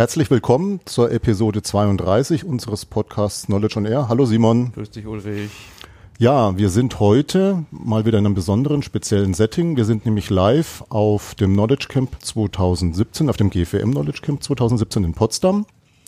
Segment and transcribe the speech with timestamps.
[0.00, 4.08] Herzlich willkommen zur Episode 32 unseres Podcasts Knowledge on Air.
[4.08, 4.72] Hallo Simon.
[4.72, 5.50] Grüß dich Ulrich.
[6.18, 9.76] Ja, wir sind heute mal wieder in einem besonderen, speziellen Setting.
[9.76, 15.04] Wir sind nämlich live auf dem Knowledge Camp 2017, auf dem GFM Knowledge Camp 2017
[15.04, 15.66] in Potsdam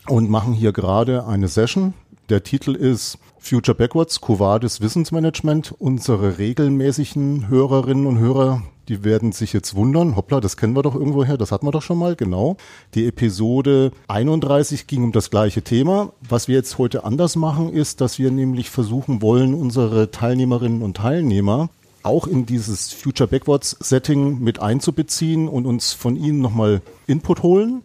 [0.09, 1.93] und machen hier gerade eine Session.
[2.31, 5.75] Der Titel ist Future Backwards, Covadis Wissensmanagement.
[5.79, 10.17] Unsere regelmäßigen Hörerinnen und Hörer, die werden sich jetzt wundern.
[10.17, 12.57] Hoppla, das kennen wir doch irgendwoher, das hatten wir doch schon mal, genau.
[12.95, 16.13] Die Episode 31 ging um das gleiche Thema.
[16.29, 20.97] Was wir jetzt heute anders machen, ist, dass wir nämlich versuchen wollen, unsere Teilnehmerinnen und
[20.97, 21.71] Teilnehmer
[22.03, 27.83] auch in dieses Future Backwards Setting mit einzubeziehen und uns von ihnen nochmal Input holen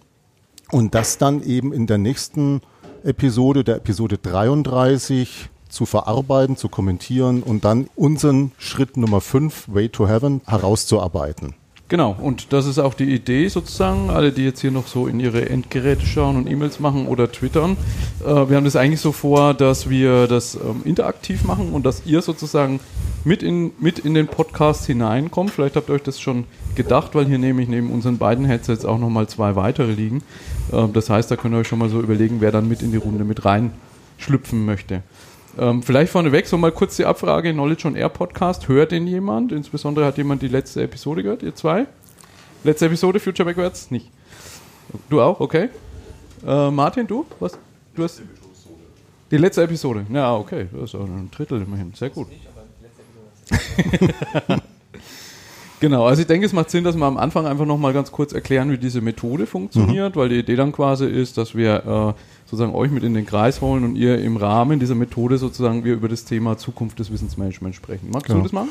[0.71, 2.61] und das dann eben in der nächsten
[3.03, 9.89] Episode, der Episode 33, zu verarbeiten, zu kommentieren und dann unseren Schritt Nummer 5, Way
[9.89, 11.55] to Heaven, herauszuarbeiten.
[11.89, 15.21] Genau, und das ist auch die Idee sozusagen, alle, die jetzt hier noch so in
[15.21, 17.77] ihre Endgeräte schauen und E-Mails machen oder twittern.
[18.25, 22.05] Äh, wir haben das eigentlich so vor, dass wir das ähm, interaktiv machen und dass
[22.05, 22.81] ihr sozusagen
[23.23, 25.51] mit in, mit in den Podcast hineinkommt.
[25.51, 26.43] Vielleicht habt ihr euch das schon
[26.75, 30.23] gedacht, weil hier nehme ich neben unseren beiden Headsets auch nochmal zwei weitere liegen.
[30.73, 32.91] Äh, das heißt, da könnt ihr euch schon mal so überlegen, wer dann mit in
[32.91, 35.03] die Runde mit reinschlüpfen möchte.
[35.57, 38.67] Ähm, vielleicht vorneweg so mal kurz die Abfrage: Knowledge on Air Podcast.
[38.67, 39.51] Hört den jemand?
[39.51, 41.43] Insbesondere hat jemand die letzte Episode gehört?
[41.43, 41.87] Ihr zwei?
[42.63, 43.91] Letzte Episode, Future Backwards?
[43.91, 44.09] Nicht.
[45.09, 45.39] Du auch?
[45.39, 45.69] Okay.
[46.45, 47.25] Äh, Martin, du?
[47.39, 47.57] Was?
[47.95, 48.21] Du hast.
[49.31, 50.05] Die letzte Episode.
[50.11, 50.67] Ja, okay.
[50.71, 51.93] Das ist auch ein Drittel immerhin.
[51.93, 52.27] Sehr gut.
[55.79, 58.33] Genau, also ich denke, es macht Sinn, dass wir am Anfang einfach nochmal ganz kurz
[58.33, 60.19] erklären, wie diese Methode funktioniert, mhm.
[60.19, 63.61] weil die Idee dann quasi ist, dass wir äh, sozusagen euch mit in den Kreis
[63.61, 67.77] holen und ihr im Rahmen dieser Methode sozusagen wir über das Thema Zukunft des Wissensmanagements
[67.77, 68.09] sprechen.
[68.11, 68.39] Magst genau.
[68.39, 68.69] du das machen?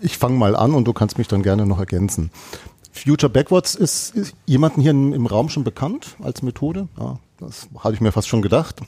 [0.00, 2.30] Ich fange mal an und du kannst mich dann gerne noch ergänzen.
[2.98, 6.88] Future Backwards ist, ist jemanden hier im, Raum schon bekannt als Methode?
[6.98, 8.80] Ja, das habe ich mir fast schon gedacht.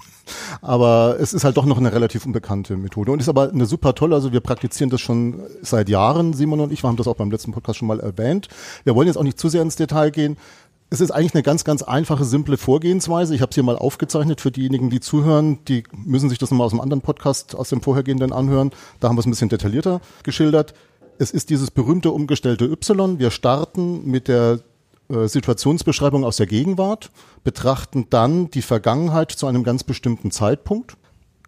[0.63, 3.95] Aber es ist halt doch noch eine relativ unbekannte Methode und ist aber eine super
[3.95, 4.15] tolle.
[4.15, 6.83] Also wir praktizieren das schon seit Jahren, Simon und ich.
[6.83, 8.49] Wir haben das auch beim letzten Podcast schon mal erwähnt.
[8.85, 10.37] Wir wollen jetzt auch nicht zu sehr ins Detail gehen.
[10.91, 13.35] Es ist eigentlich eine ganz, ganz einfache, simple Vorgehensweise.
[13.35, 15.59] Ich habe es hier mal aufgezeichnet für diejenigen, die zuhören.
[15.69, 18.71] Die müssen sich das nochmal aus einem anderen Podcast, aus dem vorhergehenden anhören.
[19.01, 20.73] Da haben wir es ein bisschen detaillierter geschildert.
[21.21, 23.19] Es ist dieses berühmte umgestellte Y.
[23.19, 24.61] Wir starten mit der
[25.09, 27.11] äh, Situationsbeschreibung aus der Gegenwart,
[27.43, 30.97] betrachten dann die Vergangenheit zu einem ganz bestimmten Zeitpunkt,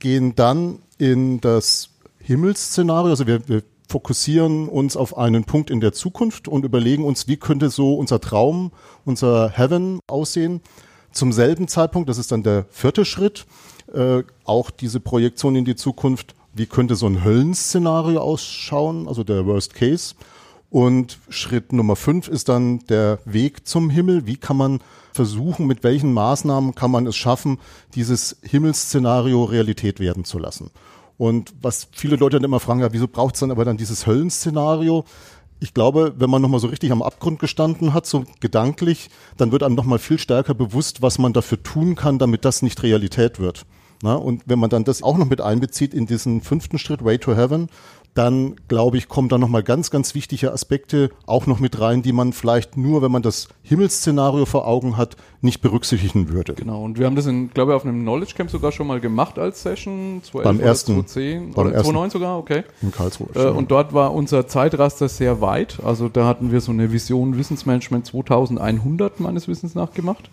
[0.00, 5.92] gehen dann in das Himmelsszenario, also wir, wir fokussieren uns auf einen Punkt in der
[5.92, 8.72] Zukunft und überlegen uns, wie könnte so unser Traum,
[9.04, 10.62] unser Heaven aussehen.
[11.12, 13.46] Zum selben Zeitpunkt, das ist dann der vierte Schritt,
[13.92, 19.46] äh, auch diese Projektion in die Zukunft, wie könnte so ein Höllenszenario ausschauen, also der
[19.46, 20.14] Worst Case.
[20.70, 24.26] Und Schritt Nummer fünf ist dann der Weg zum Himmel.
[24.26, 24.80] Wie kann man
[25.12, 27.58] versuchen, mit welchen Maßnahmen kann man es schaffen,
[27.94, 30.70] dieses Himmelsszenario Realität werden zu lassen?
[31.18, 34.06] Und was viele Leute dann immer fragen, ja, wieso braucht es dann aber dann dieses
[34.06, 35.04] Höllenszenario?
[35.58, 39.62] Ich glaube, wenn man nochmal so richtig am Abgrund gestanden hat, so gedanklich, dann wird
[39.62, 43.66] einem nochmal viel stärker bewusst, was man dafür tun kann, damit das nicht Realität wird.
[44.02, 47.18] Na, und wenn man dann das auch noch mit einbezieht in diesen fünften Schritt, Way
[47.18, 47.68] to Heaven,
[48.14, 52.12] dann glaube ich, kommen da nochmal ganz, ganz wichtige Aspekte auch noch mit rein, die
[52.12, 56.54] man vielleicht nur, wenn man das Himmelsszenario vor Augen hat, nicht berücksichtigen würde.
[56.54, 59.00] Genau, und wir haben das, in, glaube ich, auf einem Knowledge Camp sogar schon mal
[59.00, 62.64] gemacht als Session, 2011 beim ersten, 2010 oder 2009 sogar, okay.
[62.82, 63.28] In Karlsruhe.
[63.34, 67.38] Äh, und dort war unser Zeitraster sehr weit, also da hatten wir so eine Vision
[67.38, 70.30] Wissensmanagement 2100 meines Wissens nach gemacht.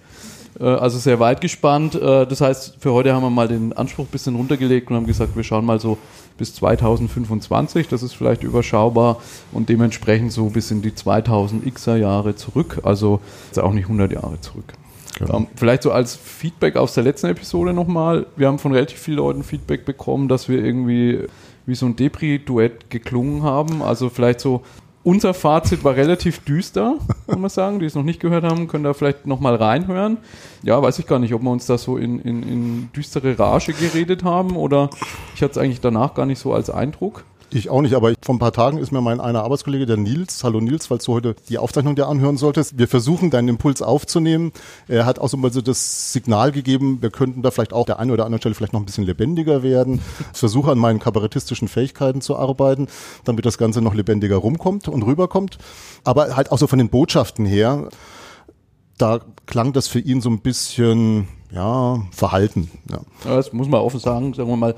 [0.59, 1.95] Äh, also sehr weit gespannt.
[1.95, 5.07] Äh, das heißt, für heute haben wir mal den Anspruch ein bisschen runtergelegt und haben
[5.07, 5.97] gesagt, wir schauen mal so
[6.37, 7.87] bis 2025.
[7.87, 12.81] Das ist vielleicht überschaubar und dementsprechend so bis in die 2000xer Jahre zurück.
[12.83, 13.19] Also
[13.57, 14.73] auch nicht 100 Jahre zurück.
[15.17, 15.37] Genau.
[15.37, 18.27] Ähm, vielleicht so als Feedback aus der letzten Episode nochmal.
[18.35, 21.25] Wir haben von relativ vielen Leuten Feedback bekommen, dass wir irgendwie
[21.65, 23.81] wie so ein Depri-Duett geklungen haben.
[23.81, 24.61] Also vielleicht so
[25.07, 26.97] unser Fazit war relativ düster,
[27.27, 27.79] muss man sagen.
[27.79, 30.17] Die es noch nicht gehört haben, können da vielleicht nochmal reinhören.
[30.63, 33.71] Ja, weiß ich gar nicht, ob wir uns da so in, in, in düstere Rage
[33.71, 34.89] geredet haben oder
[35.33, 37.23] ich hatte es eigentlich danach gar nicht so als Eindruck.
[37.49, 40.43] Ich auch nicht, aber vor ein paar Tagen ist mir mein einer Arbeitskollege, der Nils,
[40.43, 44.51] hallo Nils, falls du heute die Aufzeichnung der anhören solltest, wir versuchen deinen Impuls aufzunehmen.
[44.89, 47.99] Er hat auch so mal so das Signal gegeben, wir könnten da vielleicht auch der
[47.99, 50.01] einen oder anderen Stelle vielleicht noch ein bisschen lebendiger werden.
[50.33, 52.87] Ich versuche an meinen kabarettistischen Fähigkeiten zu arbeiten,
[53.23, 55.57] damit das Ganze noch lebendiger rumkommt und rüberkommt.
[56.03, 57.87] Aber halt auch so von den Botschaften her,
[58.97, 62.69] da klang das für ihn so ein bisschen, ja, verhalten.
[62.91, 62.99] Ja.
[63.23, 64.75] Das muss man offen sagen, sagen wir mal,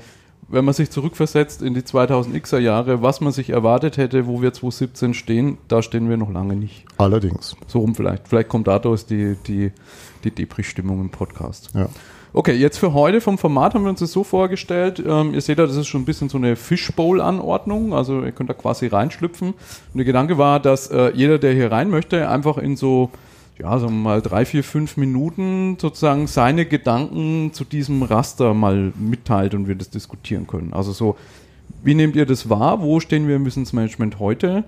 [0.50, 4.52] wenn man sich zurückversetzt in die 2000xer Jahre, was man sich erwartet hätte, wo wir
[4.52, 6.84] 2017 stehen, da stehen wir noch lange nicht.
[6.98, 7.56] Allerdings.
[7.66, 8.28] So rum vielleicht.
[8.28, 9.72] Vielleicht kommt dadurch die, die,
[10.24, 11.70] die Depri-Stimmung im Podcast.
[11.74, 11.88] Ja.
[12.32, 15.02] Okay, jetzt für heute vom Format haben wir uns das so vorgestellt.
[15.04, 17.92] Ähm, ihr seht da, das ist schon ein bisschen so eine Fishbowl-Anordnung.
[17.92, 19.48] Also ihr könnt da quasi reinschlüpfen.
[19.48, 23.10] Und der Gedanke war, dass äh, jeder, der hier rein möchte, einfach in so,
[23.60, 28.92] ja, sagen wir mal drei, vier, fünf Minuten sozusagen seine Gedanken zu diesem Raster mal
[28.98, 30.72] mitteilt und wir das diskutieren können.
[30.72, 31.16] Also so,
[31.82, 32.80] wie nehmt ihr das wahr?
[32.80, 34.64] Wo stehen wir im Wissensmanagement heute?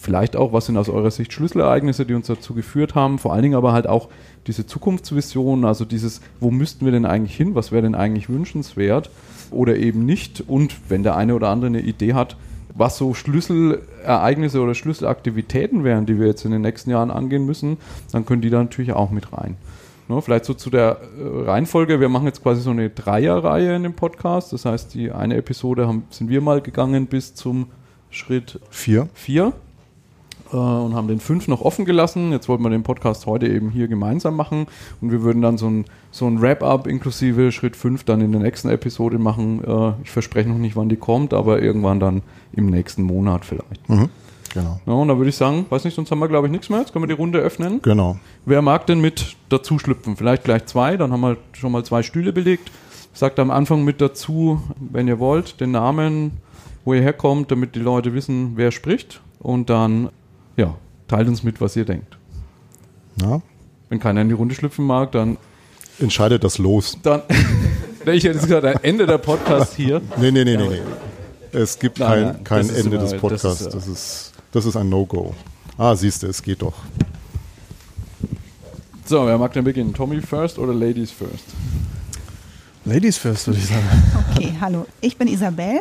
[0.00, 3.18] Vielleicht auch, was sind aus eurer Sicht Schlüsselereignisse, die uns dazu geführt haben?
[3.18, 4.08] Vor allen Dingen aber halt auch
[4.46, 9.10] diese Zukunftsvision, also dieses, wo müssten wir denn eigentlich hin, was wäre denn eigentlich wünschenswert
[9.50, 12.36] oder eben nicht und wenn der eine oder andere eine Idee hat,
[12.76, 17.78] was so Schlüsselereignisse oder Schlüsselaktivitäten wären, die wir jetzt in den nächsten Jahren angehen müssen,
[18.12, 19.56] dann können die da natürlich auch mit rein.
[20.08, 21.98] Ne, vielleicht so zu der äh, Reihenfolge.
[21.98, 24.52] Wir machen jetzt quasi so eine Dreierreihe in dem Podcast.
[24.52, 27.66] Das heißt, die eine Episode haben, sind wir mal gegangen bis zum
[28.10, 29.08] Schritt Vier.
[29.14, 29.52] 4
[30.52, 32.32] äh, und haben den 5 noch offen gelassen.
[32.32, 34.66] Jetzt wollten wir den Podcast heute eben hier gemeinsam machen
[35.00, 38.40] und wir würden dann so ein, so ein Wrap-up inklusive Schritt 5 dann in der
[38.40, 39.62] nächsten Episode machen.
[39.64, 42.22] Äh, ich verspreche noch nicht, wann die kommt, aber irgendwann dann
[42.52, 43.88] im nächsten Monat vielleicht.
[43.88, 44.08] Mhm.
[44.54, 44.80] Genau.
[44.86, 46.80] Ja, und da würde ich sagen, weiß nicht, sonst haben wir glaube ich nichts mehr.
[46.80, 47.82] Jetzt können wir die Runde öffnen.
[47.82, 48.16] Genau.
[48.46, 50.16] Wer mag denn mit dazu schlüpfen?
[50.16, 52.70] Vielleicht gleich zwei, dann haben wir schon mal zwei Stühle belegt.
[53.12, 56.32] Sagt am Anfang mit dazu, wenn ihr wollt, den Namen,
[56.84, 59.20] wo ihr herkommt, damit die Leute wissen, wer spricht.
[59.40, 60.10] Und dann,
[60.56, 60.74] ja,
[61.08, 62.16] teilt uns mit, was ihr denkt.
[63.20, 63.40] Ja.
[63.88, 65.36] Wenn keiner in die Runde schlüpfen mag, dann,
[65.98, 66.98] Entscheidet das los.
[67.02, 67.22] dann
[68.06, 70.02] ich hätte jetzt gesagt, ein Ende der Podcast hier.
[70.18, 70.80] Nee, nee, nee, nee, nee.
[71.52, 73.60] Es gibt Nein, kein, kein das Ende des das Podcasts.
[73.60, 73.72] ist, ja.
[73.72, 75.34] Das ist, das ist ein No-Go.
[75.78, 76.74] Ah, siehst du, es geht doch.
[79.06, 79.94] So, wer mag denn beginnen?
[79.94, 81.44] Tommy first oder Ladies first?
[82.84, 83.84] Ladies first, würde ich sagen.
[84.34, 84.86] Okay, hallo.
[85.00, 85.80] Ich bin Isabel.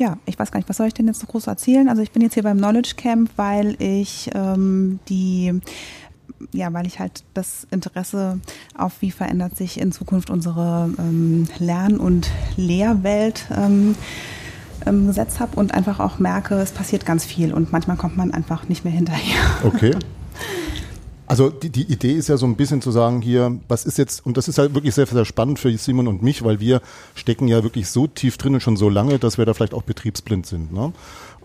[0.00, 1.86] Ja, ich weiß gar nicht, was soll ich denn jetzt so groß erzählen?
[1.90, 5.60] Also ich bin jetzt hier beim Knowledge Camp, weil ich ähm, die
[6.52, 8.40] ja, weil ich halt das Interesse
[8.74, 13.94] auf, wie verändert sich in Zukunft unsere ähm, Lern- und Lehrwelt ähm,
[14.86, 18.32] ähm, gesetzt habe und einfach auch merke, es passiert ganz viel und manchmal kommt man
[18.32, 19.38] einfach nicht mehr hinterher.
[19.64, 19.94] Okay.
[21.30, 24.26] Also die, die Idee ist ja so ein bisschen zu sagen hier, was ist jetzt,
[24.26, 26.82] und das ist halt wirklich sehr, sehr spannend für Simon und mich, weil wir
[27.14, 29.84] stecken ja wirklich so tief drin und schon so lange, dass wir da vielleicht auch
[29.84, 30.72] betriebsblind sind.
[30.72, 30.92] Ne?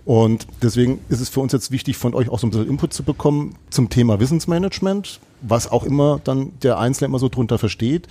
[0.03, 2.93] Und deswegen ist es für uns jetzt wichtig, von euch auch so ein bisschen Input
[2.93, 8.07] zu bekommen zum Thema Wissensmanagement, was auch immer dann der Einzelne immer so drunter versteht.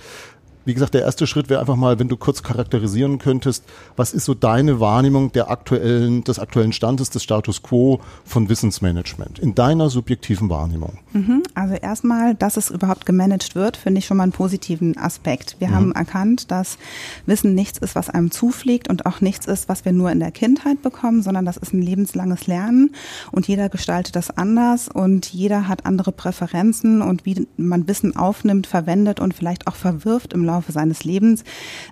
[0.65, 3.63] Wie gesagt, der erste Schritt wäre einfach mal, wenn du kurz charakterisieren könntest,
[3.95, 9.37] was ist so deine Wahrnehmung der aktuellen, des aktuellen Standes, des Status quo von Wissensmanagement
[9.37, 10.97] in deiner subjektiven Wahrnehmung?
[11.13, 11.43] Mhm.
[11.53, 15.57] Also erstmal, dass es überhaupt gemanagt wird, finde ich schon mal einen positiven Aspekt.
[15.59, 16.79] Wir haben erkannt, dass
[17.27, 20.31] Wissen nichts ist, was einem zufliegt und auch nichts ist, was wir nur in der
[20.31, 22.95] Kindheit bekommen, sondern das ist ein lebenslanges Lernen
[23.31, 28.65] und jeder gestaltet das anders und jeder hat andere Präferenzen und wie man Wissen aufnimmt,
[28.65, 31.43] verwendet und vielleicht auch verwirft im Laufe seines Lebens,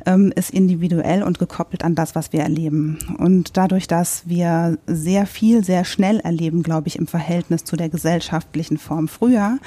[0.06, 3.00] ähm, ist individuell und gekoppelt an das, was wir erleben.
[3.18, 7.89] Und dadurch, dass wir sehr viel, sehr schnell erleben, glaube ich, im Verhältnis zu der
[7.89, 9.57] gesellschaftlichen Form früher,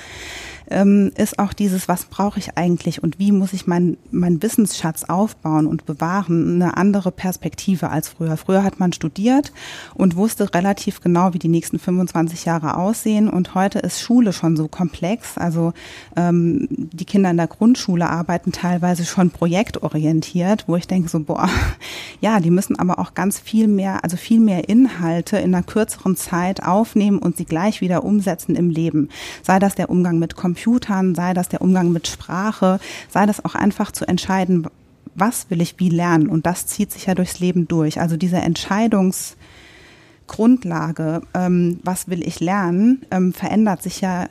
[0.71, 5.05] ähm, ist auch dieses, was brauche ich eigentlich und wie muss ich meinen mein Wissensschatz
[5.05, 8.37] aufbauen und bewahren, eine andere Perspektive als früher.
[8.37, 9.53] Früher hat man studiert
[9.95, 14.57] und wusste relativ genau, wie die nächsten 25 Jahre aussehen und heute ist Schule schon
[14.57, 15.39] so komplex.
[15.39, 15.73] Also
[16.17, 21.49] ähm, die Kinder in der Grundschule arbeiten teilweise schon projektorientiert, wo ich denke so, boah,
[22.21, 26.17] ja, die müssen aber auch ganz viel mehr, also viel mehr Inhalte in einer kürzeren
[26.17, 29.09] Zeit aufnehmen und sie gleich wieder umsetzen im Leben.
[29.43, 33.55] Sei das der Umgang mit Computern, sei das der Umgang mit Sprache, sei das auch
[33.55, 34.67] einfach zu entscheiden,
[35.15, 36.29] was will ich wie lernen.
[36.29, 38.01] Und das zieht sich ja durchs Leben durch.
[38.01, 44.31] Also diese Entscheidungsgrundlage, ähm, was will ich lernen, ähm, verändert sich ja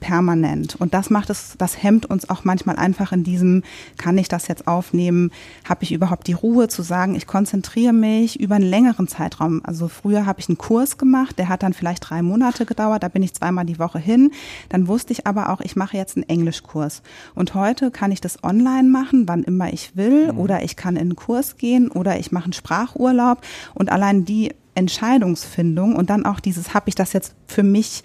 [0.00, 0.76] permanent.
[0.76, 3.62] Und das macht es, das hemmt uns auch manchmal einfach in diesem,
[3.98, 5.30] kann ich das jetzt aufnehmen?
[5.68, 9.60] Habe ich überhaupt die Ruhe zu sagen, ich konzentriere mich über einen längeren Zeitraum?
[9.64, 13.08] Also früher habe ich einen Kurs gemacht, der hat dann vielleicht drei Monate gedauert, da
[13.08, 14.32] bin ich zweimal die Woche hin.
[14.70, 17.02] Dann wusste ich aber auch, ich mache jetzt einen Englischkurs.
[17.34, 21.02] Und heute kann ich das online machen, wann immer ich will, oder ich kann in
[21.02, 23.42] einen Kurs gehen oder ich mache einen Sprachurlaub.
[23.74, 28.02] Und allein die Entscheidungsfindung und dann auch dieses, habe ich das jetzt für mich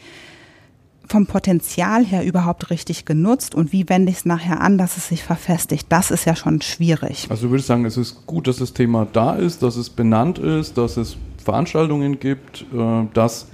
[1.08, 5.08] vom Potenzial her überhaupt richtig genutzt und wie wende ich es nachher an, dass es
[5.08, 7.28] sich verfestigt, das ist ja schon schwierig.
[7.30, 10.40] Also würde ich sagen, es ist gut, dass das Thema da ist, dass es benannt
[10.40, 13.48] ist, dass es Veranstaltungen gibt, äh, dass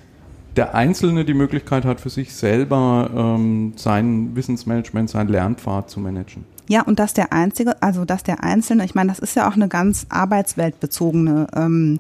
[0.56, 6.44] der Einzelne die Möglichkeit hat, für sich selber ähm, sein Wissensmanagement, sein Lernpfad zu managen.
[6.72, 9.56] Ja, und dass der Einzige, also dass der Einzelne, ich meine, das ist ja auch
[9.56, 12.00] eine ganz arbeitsweltbezogene ähm,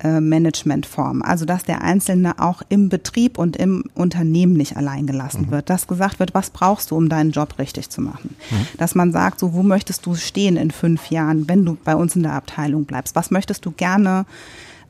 [0.00, 1.22] äh, Managementform.
[1.22, 5.50] Also dass der Einzelne auch im Betrieb und im Unternehmen nicht allein gelassen mhm.
[5.50, 5.70] wird.
[5.70, 8.36] Dass gesagt wird, was brauchst du, um deinen Job richtig zu machen.
[8.52, 8.78] Mhm.
[8.78, 12.14] Dass man sagt, so wo möchtest du stehen in fünf Jahren, wenn du bei uns
[12.14, 13.16] in der Abteilung bleibst?
[13.16, 14.24] Was möchtest du gerne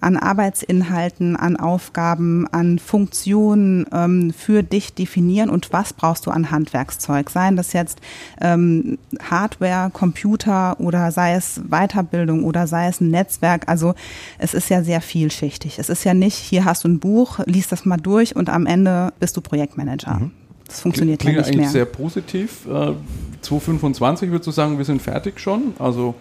[0.03, 6.51] an Arbeitsinhalten, an Aufgaben, an Funktionen ähm, für dich definieren und was brauchst du an
[6.51, 7.31] Handwerkszeug?
[7.31, 8.01] Seien das jetzt
[8.41, 8.99] ähm,
[9.31, 13.69] Hardware, Computer oder sei es Weiterbildung oder sei es ein Netzwerk.
[13.69, 13.95] Also
[14.39, 15.79] es ist ja sehr vielschichtig.
[15.79, 18.67] Es ist ja nicht, hier hast du ein Buch, liest das mal durch und am
[18.67, 20.15] Ende bist du Projektmanager.
[20.15, 20.31] Mhm.
[20.67, 21.71] Das funktioniert Klingt ja nicht eigentlich mehr.
[21.71, 22.67] sehr positiv.
[22.67, 22.95] Äh,
[23.43, 25.75] 2025 würdest du sagen, wir sind fertig schon?
[25.79, 26.15] Also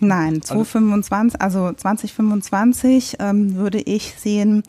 [0.00, 4.62] Nein, 2025, also 2025 ähm, würde ich sehen,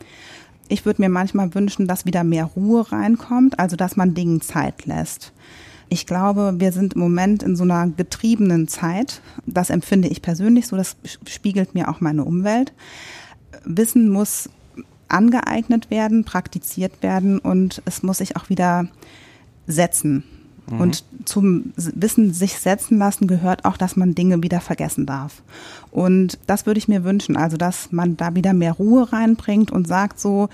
[0.68, 4.86] ich würde mir manchmal wünschen, dass wieder mehr Ruhe reinkommt, also dass man Dingen Zeit
[4.86, 5.32] lässt.
[5.88, 9.20] Ich glaube, wir sind im Moment in so einer getriebenen Zeit.
[9.46, 10.96] Das empfinde ich persönlich so, das
[11.26, 12.72] spiegelt mir auch meine Umwelt.
[13.64, 14.48] Wissen muss
[15.08, 18.86] angeeignet werden, praktiziert werden und es muss sich auch wieder
[19.66, 20.22] setzen.
[20.70, 20.80] Mhm.
[20.80, 25.42] Und zum Wissen sich setzen lassen gehört auch, dass man Dinge wieder vergessen darf.
[25.90, 29.86] Und das würde ich mir wünschen, also dass man da wieder mehr Ruhe reinbringt und
[29.86, 30.48] sagt so,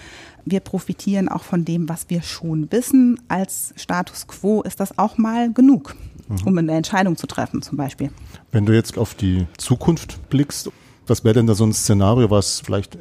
[0.45, 3.21] wir profitieren auch von dem, was wir schon wissen.
[3.29, 5.95] Als Status quo ist das auch mal genug,
[6.29, 6.37] mhm.
[6.47, 8.11] um eine Entscheidung zu treffen zum Beispiel.
[8.53, 10.71] Wenn du jetzt auf die Zukunft blickst,
[11.07, 12.97] was wäre denn da so ein Szenario, was vielleicht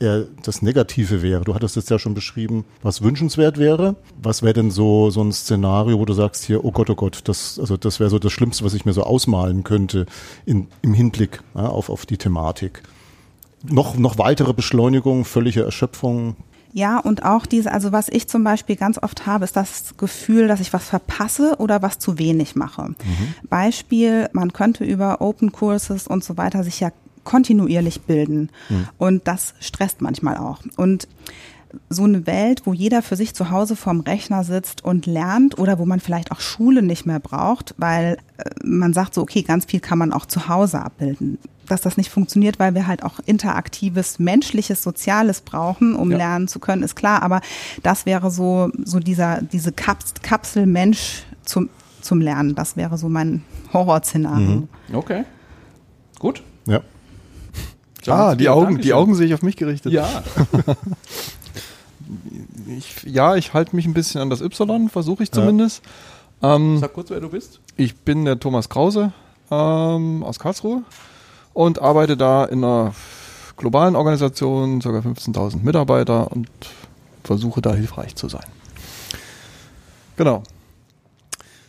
[0.00, 1.44] eher das Negative wäre.
[1.44, 3.96] Du hattest jetzt ja schon beschrieben, was wünschenswert wäre.
[4.20, 7.20] Was wäre denn so, so ein Szenario, wo du sagst hier, oh Gott, oh Gott,
[7.24, 10.06] das, also das wäre so das Schlimmste, was ich mir so ausmalen könnte
[10.46, 12.82] in, im Hinblick ja, auf, auf die Thematik.
[13.64, 16.36] Noch, noch weitere Beschleunigung, völlige Erschöpfung,
[16.72, 20.48] ja, und auch diese, also was ich zum Beispiel ganz oft habe, ist das Gefühl,
[20.48, 22.90] dass ich was verpasse oder was zu wenig mache.
[22.90, 23.34] Mhm.
[23.48, 26.90] Beispiel, man könnte über Open Courses und so weiter sich ja
[27.28, 28.48] kontinuierlich bilden.
[28.70, 28.88] Mhm.
[28.96, 30.60] Und das stresst manchmal auch.
[30.78, 31.06] Und
[31.90, 35.78] so eine Welt, wo jeder für sich zu Hause vorm Rechner sitzt und lernt oder
[35.78, 39.66] wo man vielleicht auch Schule nicht mehr braucht, weil äh, man sagt so, okay, ganz
[39.66, 41.36] viel kann man auch zu Hause abbilden.
[41.66, 46.16] Dass das nicht funktioniert, weil wir halt auch interaktives, menschliches, soziales brauchen, um ja.
[46.16, 47.22] lernen zu können, ist klar.
[47.22, 47.42] Aber
[47.82, 51.68] das wäre so, so dieser, diese Kapsel Mensch zum,
[52.00, 52.54] zum Lernen.
[52.54, 53.42] Das wäre so mein
[53.74, 54.46] Horrorszenario.
[54.46, 54.68] Mhm.
[54.94, 55.24] Okay.
[56.18, 56.42] Gut.
[56.64, 56.80] Ja.
[58.06, 59.92] Ah, die Augen, die Augen sehe ich auf mich gerichtet.
[59.92, 60.22] Ja.
[62.78, 65.82] ich, ja, ich halte mich ein bisschen an das Y, versuche ich zumindest.
[66.40, 66.56] Ja.
[66.56, 67.60] Ähm, Sag kurz, wer du bist.
[67.76, 69.12] Ich bin der Thomas Krause
[69.50, 70.82] ähm, aus Karlsruhe
[71.52, 72.94] und arbeite da in einer
[73.56, 74.88] globalen Organisation, ca.
[74.88, 76.48] 15.000 Mitarbeiter und
[77.24, 78.46] versuche da hilfreich zu sein.
[80.16, 80.42] Genau.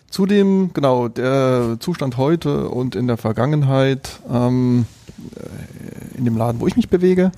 [0.09, 4.85] Zudem, genau, der Zustand heute und in der Vergangenheit ähm,
[6.19, 7.31] in dem Laden, wo ich mich bewege,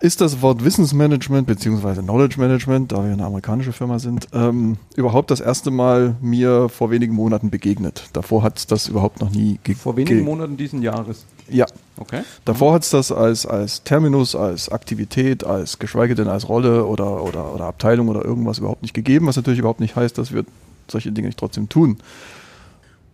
[0.00, 2.00] ist das Wort Wissensmanagement bzw.
[2.00, 6.90] Knowledge Management, da wir eine amerikanische Firma sind, ähm, überhaupt das erste Mal mir vor
[6.90, 8.08] wenigen Monaten begegnet.
[8.14, 9.80] Davor hat es das überhaupt noch nie gegeben.
[9.80, 11.26] Vor wenigen Monaten diesen Jahres?
[11.50, 11.66] Ja.
[11.98, 12.22] Okay.
[12.46, 17.22] Davor hat es das als, als Terminus, als Aktivität, als geschweige denn als Rolle oder,
[17.22, 20.44] oder, oder Abteilung oder irgendwas überhaupt nicht gegeben, was natürlich überhaupt nicht heißt, dass wir
[20.88, 21.98] solche Dinge nicht trotzdem tun.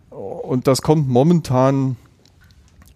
[0.09, 1.97] Und das kommt momentan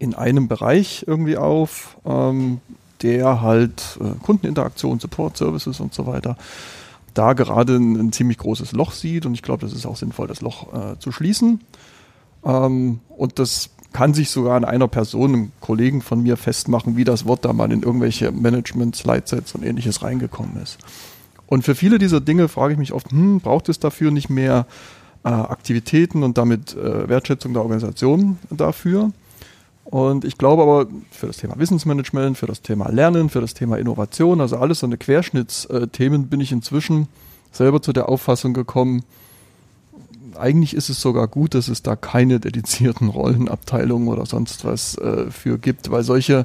[0.02, 2.60] in einem Bereich irgendwie auf, ähm,
[3.02, 6.36] der halt äh, Kundeninteraktion, Support Services und so weiter
[7.14, 10.28] da gerade ein, ein, ziemlich großes Loch sieht und ich glaube, das ist auch sinnvoll,
[10.28, 11.60] das Loch äh, zu schließen.
[12.44, 17.04] Ähm, und das kann sich sogar an einer Person, einem Kollegen von mir festmachen, wie
[17.04, 20.78] das Wort da mal in irgendwelche Management-Slidesets und ähnliches reingekommen ist.
[21.46, 24.66] Und für viele dieser Dinge frage ich mich oft, hm, braucht es dafür nicht mehr
[25.24, 29.12] äh, Aktivitäten und damit äh, Wertschätzung der Organisation dafür?
[29.92, 33.76] Und ich glaube aber für das Thema Wissensmanagement, für das Thema Lernen, für das Thema
[33.76, 37.08] Innovation, also alles so eine Querschnittsthemen, bin ich inzwischen
[37.52, 39.04] selber zu der Auffassung gekommen,
[40.34, 45.30] eigentlich ist es sogar gut, dass es da keine dedizierten Rollenabteilungen oder sonst was äh,
[45.30, 46.44] für gibt, weil solche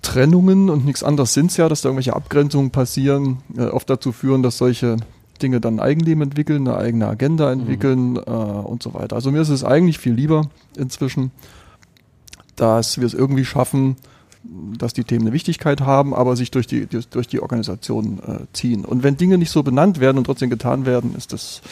[0.00, 4.10] Trennungen und nichts anderes sind es ja, dass da irgendwelche Abgrenzungen passieren, äh, oft dazu
[4.10, 4.96] führen, dass solche
[5.42, 8.22] Dinge dann ein Eigenleben entwickeln, eine eigene Agenda entwickeln mhm.
[8.26, 9.16] äh, und so weiter.
[9.16, 10.48] Also mir ist es eigentlich viel lieber
[10.78, 11.30] inzwischen,
[12.62, 13.96] dass wir es irgendwie schaffen,
[14.78, 18.84] dass die Themen eine Wichtigkeit haben, aber sich durch die, durch die Organisation äh, ziehen.
[18.84, 21.62] Und wenn Dinge nicht so benannt werden und trotzdem getan werden, ist das,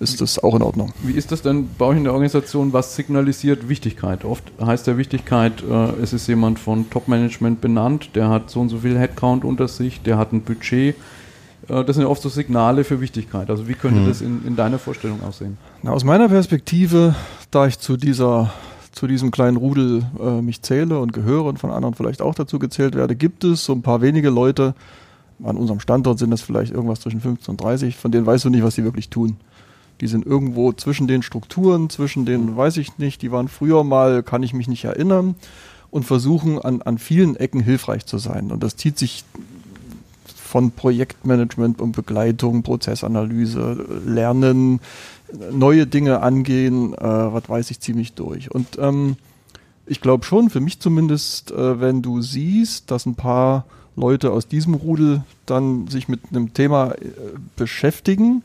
[0.00, 0.92] ist das auch in Ordnung.
[1.02, 2.72] Wie ist das denn bei euch in der Organisation?
[2.72, 4.24] Was signalisiert Wichtigkeit?
[4.24, 8.68] Oft heißt der Wichtigkeit, äh, es ist jemand von Top-Management benannt, der hat so und
[8.70, 10.96] so viel Headcount unter sich, der hat ein Budget.
[11.68, 13.50] Äh, das sind oft so Signale für Wichtigkeit.
[13.50, 14.06] Also wie könnte Mhm.
[14.08, 15.58] das in, in deiner Vorstellung aussehen?
[15.82, 17.14] Na, aus meiner Perspektive,
[17.52, 18.52] da ich zu dieser
[19.00, 22.58] zu diesem kleinen Rudel äh, mich zähle und gehöre und von anderen vielleicht auch dazu
[22.58, 24.74] gezählt werde, gibt es so ein paar wenige Leute,
[25.42, 28.50] an unserem Standort sind das vielleicht irgendwas zwischen 15 und 30, von denen weißt du
[28.50, 29.38] nicht, was sie wirklich tun.
[30.02, 34.22] Die sind irgendwo zwischen den Strukturen, zwischen den, weiß ich nicht, die waren früher mal,
[34.22, 35.34] kann ich mich nicht erinnern,
[35.90, 38.52] und versuchen an, an vielen Ecken hilfreich zu sein.
[38.52, 39.24] Und das zieht sich
[40.50, 44.80] von Projektmanagement und Begleitung, Prozessanalyse, Lernen,
[45.52, 48.50] neue Dinge angehen, äh, was weiß ich, ziemlich durch.
[48.50, 49.16] Und ähm,
[49.86, 53.64] ich glaube schon, für mich zumindest, äh, wenn du siehst, dass ein paar
[53.94, 57.10] Leute aus diesem Rudel dann sich mit einem Thema äh,
[57.54, 58.42] beschäftigen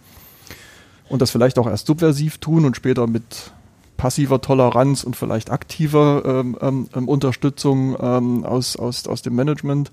[1.10, 3.52] und das vielleicht auch erst subversiv tun und später mit
[3.98, 9.92] passiver Toleranz und vielleicht aktiver ähm, ähm, Unterstützung ähm, aus, aus, aus dem Management,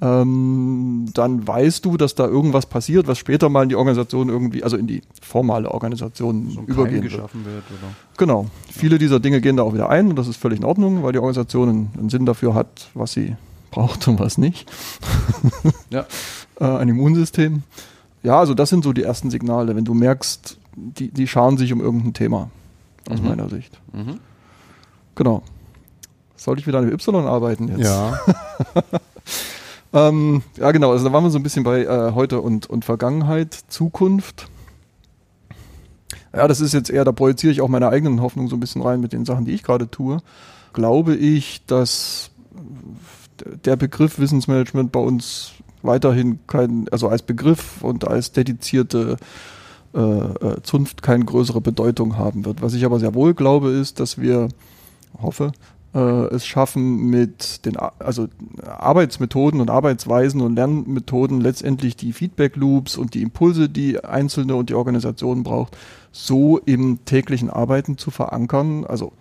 [0.00, 4.62] ähm, dann weißt du, dass da irgendwas passiert, was später mal in die Organisation irgendwie,
[4.62, 7.12] also in die formale Organisation So ein übergehen Keim wird.
[7.14, 7.64] geschaffen wird.
[7.70, 7.90] Oder?
[8.16, 8.46] Genau.
[8.70, 11.12] Viele dieser Dinge gehen da auch wieder ein und das ist völlig in Ordnung, weil
[11.12, 13.36] die Organisation einen, einen Sinn dafür hat, was sie
[13.70, 14.70] braucht und was nicht.
[15.90, 16.04] Ja.
[16.60, 17.62] äh, ein Immunsystem.
[18.22, 21.72] Ja, also das sind so die ersten Signale, wenn du merkst, die, die scharen sich
[21.72, 22.50] um irgendein Thema,
[23.10, 23.28] aus Mhm.
[23.28, 23.80] meiner Sicht.
[23.92, 24.20] Mhm.
[25.14, 25.42] Genau.
[26.36, 27.80] Sollte ich wieder an dem Y arbeiten jetzt?
[27.80, 28.20] Ja,
[29.92, 30.92] Ähm, ja, genau.
[30.92, 34.48] Also da waren wir so ein bisschen bei äh, heute und, und Vergangenheit, Zukunft.
[36.34, 38.82] Ja, das ist jetzt eher, da projiziere ich auch meine eigenen Hoffnungen so ein bisschen
[38.82, 40.18] rein mit den Sachen, die ich gerade tue.
[40.74, 42.30] Glaube ich, dass
[43.64, 45.52] der Begriff Wissensmanagement bei uns
[45.82, 49.16] weiterhin kein, also als Begriff und als dedizierte
[49.94, 52.62] äh, äh, Zunft keine größere Bedeutung haben wird.
[52.62, 54.48] Was ich aber sehr wohl glaube, ist, dass wir,
[55.20, 55.52] hoffe,
[55.94, 58.28] es schaffen, mit den also
[58.62, 64.68] Arbeitsmethoden und Arbeitsweisen und Lernmethoden letztendlich die Feedback Loops und die Impulse, die Einzelne und
[64.68, 65.76] die Organisation braucht,
[66.12, 68.84] so im täglichen Arbeiten zu verankern.
[68.84, 69.12] Also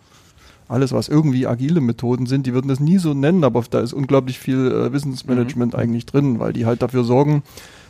[0.67, 3.93] alles, was irgendwie agile Methoden sind, die würden das nie so nennen, aber da ist
[3.93, 7.43] unglaublich viel äh, Wissensmanagement eigentlich drin, weil die halt dafür sorgen,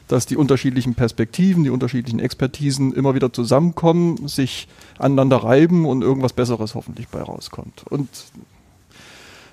[0.08, 4.68] dass die unterschiedlichen Perspektiven, die unterschiedlichen Expertisen immer wieder zusammenkommen, sich
[5.00, 7.84] aneinander reiben und irgendwas Besseres hoffentlich bei rauskommt.
[7.90, 8.08] Und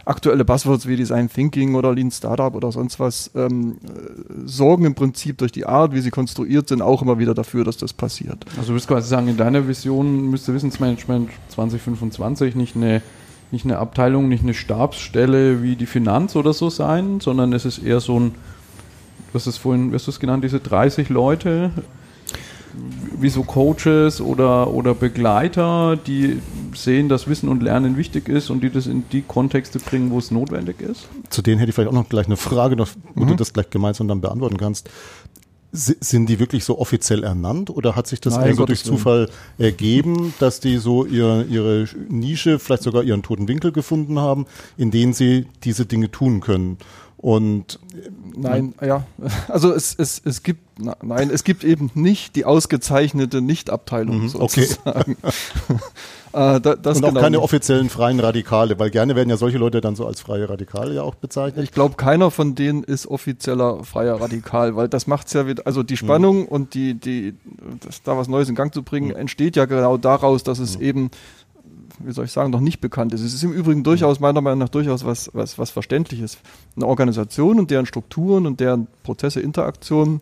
[0.05, 4.95] aktuelle Buzzwords wie Design Thinking oder Lean Startup oder sonst was ähm, äh, sorgen im
[4.95, 8.45] Prinzip durch die Art, wie sie konstruiert sind, auch immer wieder dafür, dass das passiert.
[8.57, 13.03] Also du würdest quasi sagen, in deiner Vision müsste Wissensmanagement 2025 nicht eine,
[13.51, 17.79] nicht eine Abteilung, nicht eine Stabsstelle wie die Finanz oder so sein, sondern es ist
[17.79, 18.35] eher so ein,
[19.33, 21.71] hast es vorhin, hast du es genannt, diese 30 Leute,
[23.25, 26.41] wie so Coaches oder, oder Begleiter, die
[26.75, 30.19] sehen, dass Wissen und Lernen wichtig ist und die das in die Kontexte bringen, wo
[30.19, 31.09] es notwendig ist?
[31.31, 32.77] zu denen hätte ich vielleicht auch noch gleich eine Frage,
[33.15, 34.89] wo du das gleich gemeinsam dann beantworten kannst.
[35.73, 40.33] Si- Sind die wirklich so offiziell ernannt oder hat sich das Nein, durch Zufall ergeben,
[40.39, 45.15] dass die so ihr, ihre Nische, vielleicht sogar ihren toten Winkel gefunden haben, in denen
[45.15, 46.77] sie diese Dinge tun können?
[47.25, 47.79] Und
[48.37, 49.07] Nein, ja.
[49.49, 54.67] Also es, es, es gibt, nein, es gibt eben nicht die ausgezeichnete Nicht-Abteilung Mhm, okay.
[54.67, 55.17] sozusagen.
[56.35, 57.45] äh, da, und auch genau keine nicht.
[57.45, 61.03] offiziellen freien Radikale, weil gerne werden ja solche Leute dann so als freie Radikale ja
[61.03, 61.65] auch bezeichnet.
[61.65, 65.83] Ich glaube, keiner von denen ist offizieller freier Radikal, weil das macht's ja wieder, also
[65.83, 67.35] die Spannung und die, die,
[67.81, 71.11] das, da was Neues in Gang zu bringen, entsteht ja genau daraus, dass es eben,
[71.99, 73.21] wie soll ich sagen, noch nicht bekannt ist.
[73.21, 76.39] Es ist im Übrigen durchaus, meiner Meinung nach, durchaus was, was, was Verständliches.
[76.77, 80.21] Eine Organisation und deren Strukturen und deren Prozesse, Interaktionen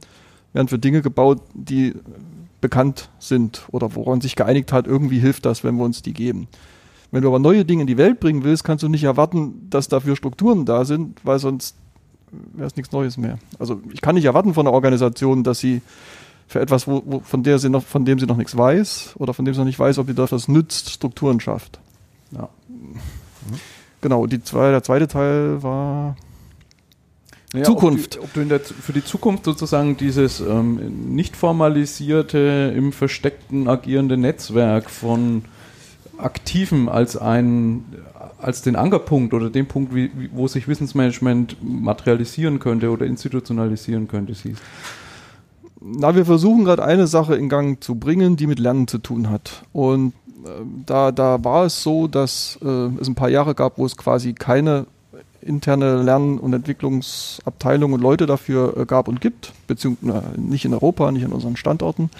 [0.53, 1.95] werden für Dinge gebaut, die
[2.61, 6.49] bekannt sind oder woran sich geeinigt hat, irgendwie hilft das, wenn wir uns die geben.
[7.11, 9.89] Wenn du aber neue Dinge in die Welt bringen willst, kannst du nicht erwarten, dass
[9.89, 11.77] dafür Strukturen da sind, weil sonst
[12.55, 13.39] wäre es nichts Neues mehr.
[13.59, 15.83] Also ich kann nicht erwarten von einer Organisation, dass sie
[16.53, 19.35] für etwas, wo, wo, von, der sie noch, von dem sie noch nichts weiß oder
[19.35, 21.81] von dem sie noch nicht weiß, ob sie das nützt, Strukturen schafft.
[22.31, 22.49] Ja.
[24.03, 26.17] Genau, die zwei, der zweite Teil war
[27.55, 28.17] Ja, Zukunft.
[28.17, 32.93] Ob, die, ob du in der, für die Zukunft sozusagen dieses ähm, nicht formalisierte, im
[32.93, 35.45] Versteckten agierende Netzwerk von
[36.19, 37.85] Aktiven als ein
[38.39, 44.35] als den Ankerpunkt oder den Punkt, wie, wo sich Wissensmanagement materialisieren könnte oder institutionalisieren könnte,
[44.35, 44.61] siehst.
[45.85, 49.31] Na, wir versuchen gerade eine Sache in Gang zu bringen, die mit Lernen zu tun
[49.31, 49.65] hat.
[49.73, 50.13] Und
[50.45, 50.49] äh,
[50.87, 54.33] da, da war es so, dass äh, es ein paar Jahre gab, wo es quasi
[54.33, 54.87] keine
[55.41, 60.73] interne Lern- und Entwicklungsabteilung und Leute dafür äh, gab und gibt, beziehungsweise äh, nicht in
[60.73, 62.11] Europa, nicht an unseren Standorten.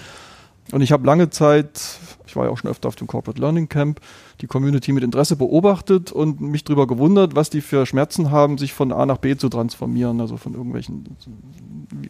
[0.73, 3.69] Und ich habe lange Zeit, ich war ja auch schon öfter auf dem Corporate Learning
[3.69, 3.99] Camp,
[4.41, 8.73] die Community mit Interesse beobachtet und mich darüber gewundert, was die für Schmerzen haben, sich
[8.73, 10.19] von A nach B zu transformieren.
[10.19, 11.15] Also von irgendwelchen,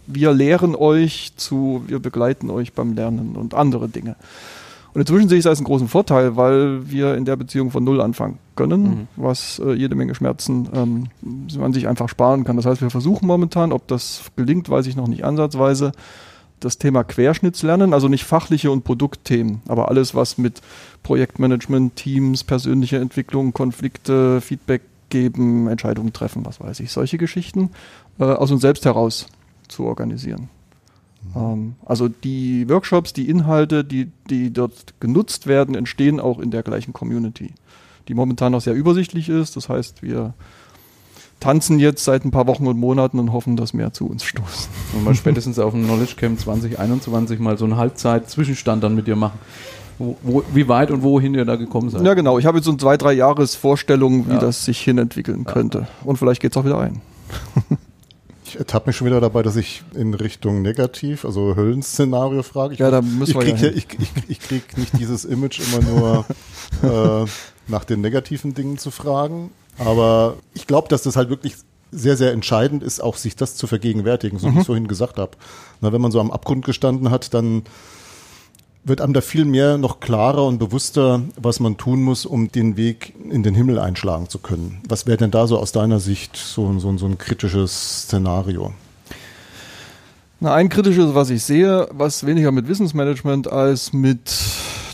[0.08, 4.16] wir lehren euch zu, wir begleiten euch beim Lernen und andere Dinge.
[4.94, 7.84] Und inzwischen sehe ich es als einen großen Vorteil, weil wir in der Beziehung von
[7.84, 9.08] Null anfangen können, mhm.
[9.18, 11.08] was äh, jede Menge Schmerzen ähm,
[11.58, 12.56] man sich einfach sparen kann.
[12.56, 15.92] Das heißt, wir versuchen momentan, ob das gelingt, weiß ich noch nicht ansatzweise,
[16.64, 20.62] das Thema Querschnittslernen, also nicht fachliche und Produktthemen, aber alles, was mit
[21.04, 27.70] Projektmanagement, Teams, persönliche Entwicklung, Konflikte, Feedback geben, Entscheidungen treffen, was weiß ich, solche Geschichten
[28.20, 29.28] äh, aus uns selbst heraus
[29.68, 30.50] zu organisieren.
[31.36, 36.64] Ähm, also die Workshops, die Inhalte, die, die dort genutzt werden, entstehen auch in der
[36.64, 37.54] gleichen Community,
[38.08, 39.56] die momentan noch sehr übersichtlich ist.
[39.56, 40.34] Das heißt, wir
[41.44, 44.70] tanzen jetzt seit ein paar Wochen und Monaten und hoffen, dass mehr zu uns stoßen.
[44.94, 49.18] Und mal spätestens auf dem Knowledge Camp 2021 mal so einen Halbzeit-Zwischenstand dann mit dir
[49.18, 49.38] machen.
[50.00, 52.02] Wo, wo, wie weit und wohin ihr da gekommen seid.
[52.04, 52.40] Ja, genau.
[52.40, 54.40] Ich habe jetzt so zwei, drei Jahres Vorstellungen, wie ja.
[54.40, 55.80] das sich hinentwickeln könnte.
[55.80, 55.88] Ja.
[56.06, 57.02] Und vielleicht geht es auch wieder ein.
[58.46, 62.76] Ich ertappe mich schon wieder dabei, dass ich in Richtung negativ, also Höllenszenario frage.
[62.76, 65.60] Ich, ja, da müssen ich wir krieg ja, ich, ich, ich krieg nicht dieses Image
[65.60, 66.26] immer nur
[67.26, 67.28] äh,
[67.68, 69.50] nach den negativen Dingen zu fragen.
[69.78, 71.56] Aber ich glaube, dass das halt wirklich
[71.92, 74.56] sehr, sehr entscheidend ist, auch sich das zu vergegenwärtigen, so mhm.
[74.56, 75.32] wie ich vorhin gesagt habe.
[75.82, 77.64] Na, wenn man so am Abgrund gestanden hat, dann
[78.84, 82.76] wird einem da viel mehr noch klarer und bewusster, was man tun muss, um den
[82.76, 84.82] Weg in den Himmel einschlagen zu können.
[84.88, 88.74] Was wäre denn da so aus deiner Sicht so, so, so ein kritisches Szenario?
[90.42, 94.30] Na, ein kritisches, was ich sehe, was weniger mit Wissensmanagement als mit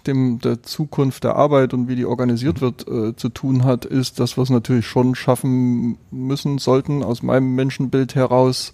[0.07, 4.19] dem der Zukunft der Arbeit und wie die organisiert wird äh, zu tun hat, ist,
[4.19, 8.73] dass wir es natürlich schon schaffen müssen sollten aus meinem Menschenbild heraus,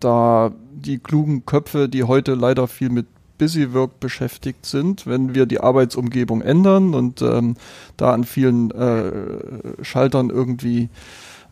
[0.00, 3.06] da die klugen Köpfe, die heute leider viel mit
[3.38, 7.54] Busy Work beschäftigt sind, wenn wir die Arbeitsumgebung ändern und ähm,
[7.96, 10.88] da an vielen äh, Schaltern irgendwie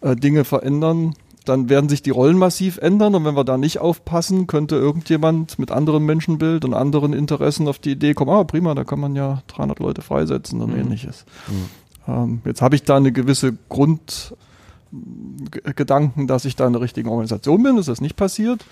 [0.00, 1.14] äh, Dinge verändern,
[1.48, 5.58] dann werden sich die Rollen massiv ändern und wenn wir da nicht aufpassen, könnte irgendjemand
[5.58, 9.16] mit anderem Menschenbild und anderen Interessen auf die Idee kommen, ah prima, da kann man
[9.16, 10.80] ja 300 Leute freisetzen und mhm.
[10.80, 11.24] ähnliches.
[11.48, 11.68] Mhm.
[12.08, 17.62] Ähm, jetzt habe ich da eine gewisse Grundgedanken, dass ich da in der richtigen Organisation
[17.62, 18.64] bin, ist das nicht passiert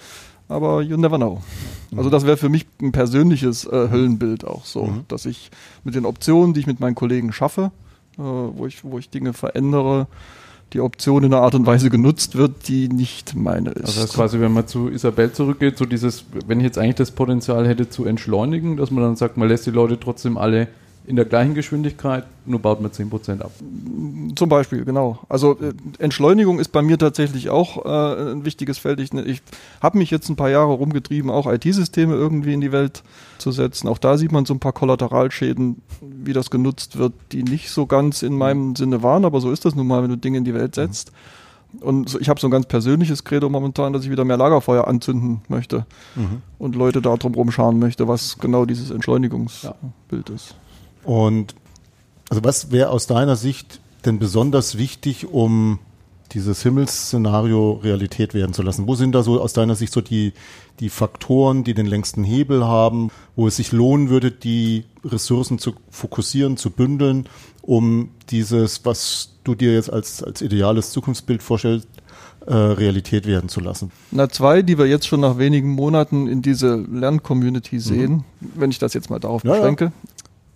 [0.49, 1.43] aber you never know.
[1.97, 5.05] Also das wäre für mich ein persönliches äh, Höllenbild auch so, mhm.
[5.09, 5.51] dass ich
[5.85, 7.71] mit den Optionen, die ich mit meinen Kollegen schaffe,
[8.19, 10.07] äh, wo, ich, wo ich Dinge verändere,
[10.75, 13.87] die Option in einer Art und Weise genutzt wird, die nicht meine ist.
[13.87, 16.97] Also das heißt quasi, wenn man zu Isabel zurückgeht, so dieses, wenn ich jetzt eigentlich
[16.97, 20.69] das Potenzial hätte zu entschleunigen, dass man dann sagt, man lässt die Leute trotzdem alle
[21.07, 23.53] in der gleichen Geschwindigkeit, nur baut man 10% ab.
[24.37, 25.19] Zum Beispiel, genau.
[25.29, 29.01] Also äh, Entschleunigung ist bei mir tatsächlich auch äh, ein wichtiges Feld.
[29.01, 29.43] Ich, ich
[29.83, 33.03] habe mich jetzt ein paar Jahre rumgetrieben, auch IT-Systeme irgendwie in die Welt
[33.37, 33.89] zu setzen.
[33.89, 37.85] Auch da sieht man so ein paar Kollateralschäden, wie das genutzt wird, die nicht so
[37.85, 40.45] ganz in meinem Sinne waren, aber so ist das nun mal, wenn du Dinge in
[40.45, 41.13] die Welt setzt.
[41.81, 45.43] Und ich habe so ein ganz persönliches Credo momentan, dass ich wieder mehr Lagerfeuer anzünden
[45.49, 46.41] möchte mhm.
[46.59, 50.35] und Leute da drum rumscharen möchte, was genau dieses Entschleunigungsbild ja.
[50.35, 50.55] ist.
[51.05, 51.55] Und
[52.31, 55.79] also was wäre aus deiner Sicht denn besonders wichtig, um
[56.33, 58.87] dieses Himmelsszenario Realität werden zu lassen?
[58.87, 60.33] Wo sind da so aus deiner Sicht so die,
[60.81, 65.75] die Faktoren, die den längsten Hebel haben, wo es sich lohnen würde, die Ressourcen zu
[65.91, 67.29] fokussieren, zu bündeln,
[67.63, 71.89] um dieses, was du dir jetzt als, als ideales Zukunftsbild vorstellst,
[72.47, 73.93] äh, Realität werden zu lassen?
[74.11, 78.53] Na, zwei, die wir jetzt schon nach wenigen Monaten in diese Lerncommunity sehen, mhm.
[78.57, 79.85] wenn ich das jetzt mal darauf ja, beschränke.
[79.85, 79.93] Ja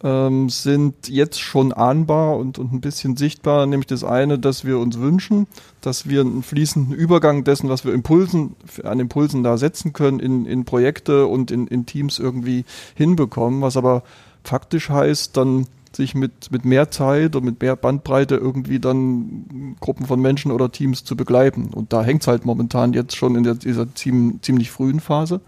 [0.02, 3.66] ähm, sind jetzt schon ahnbar und, und ein bisschen sichtbar.
[3.66, 5.46] Nämlich das eine, dass wir uns wünschen,
[5.80, 10.46] dass wir einen fließenden Übergang dessen, was wir Impulsen, an Impulsen da setzen können, in,
[10.46, 14.02] in Projekte und in, in Teams irgendwie hinbekommen, was aber
[14.44, 20.06] faktisch heißt, dann sich mit, mit mehr Zeit und mit mehr Bandbreite irgendwie dann Gruppen
[20.06, 21.70] von Menschen oder Teams zu begleiten.
[21.74, 25.40] Und da hängt es halt momentan jetzt schon in der, dieser ziemlich, ziemlich frühen Phase.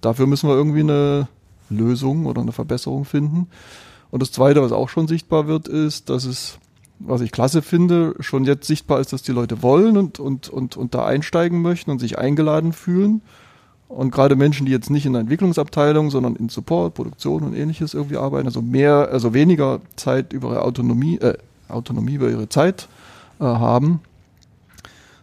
[0.00, 1.28] Dafür müssen wir irgendwie eine
[1.70, 3.48] Lösung oder eine Verbesserung finden.
[4.10, 6.58] Und das Zweite, was auch schon sichtbar wird, ist, dass es,
[6.98, 10.76] was ich klasse finde, schon jetzt sichtbar ist, dass die Leute wollen und, und, und,
[10.76, 13.22] und da einsteigen möchten und sich eingeladen fühlen.
[13.88, 17.94] Und gerade Menschen, die jetzt nicht in der Entwicklungsabteilung, sondern in Support, Produktion und ähnliches
[17.94, 21.34] irgendwie arbeiten, also mehr, also weniger Zeit über ihre Autonomie, äh,
[21.68, 22.88] Autonomie über ihre Zeit
[23.38, 24.00] äh, haben,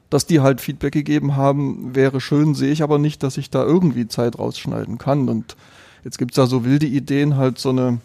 [0.10, 3.64] dass die halt Feedback gegeben haben, wäre schön, sehe ich aber nicht, dass ich da
[3.64, 5.28] irgendwie Zeit rausschneiden kann.
[5.28, 5.58] Und
[6.04, 8.00] jetzt gibt es da so wilde Ideen, halt so eine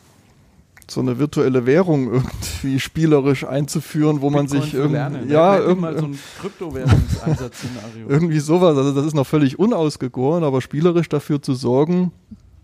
[0.90, 6.07] so eine virtuelle Währung irgendwie spielerisch einzuführen, wo Bitcoin man sich irgendwie ja irgendwie so
[6.07, 8.07] ein Kryptowährungseinsatzszenario.
[8.09, 12.12] irgendwie sowas, also das ist noch völlig unausgegoren, aber spielerisch dafür zu sorgen,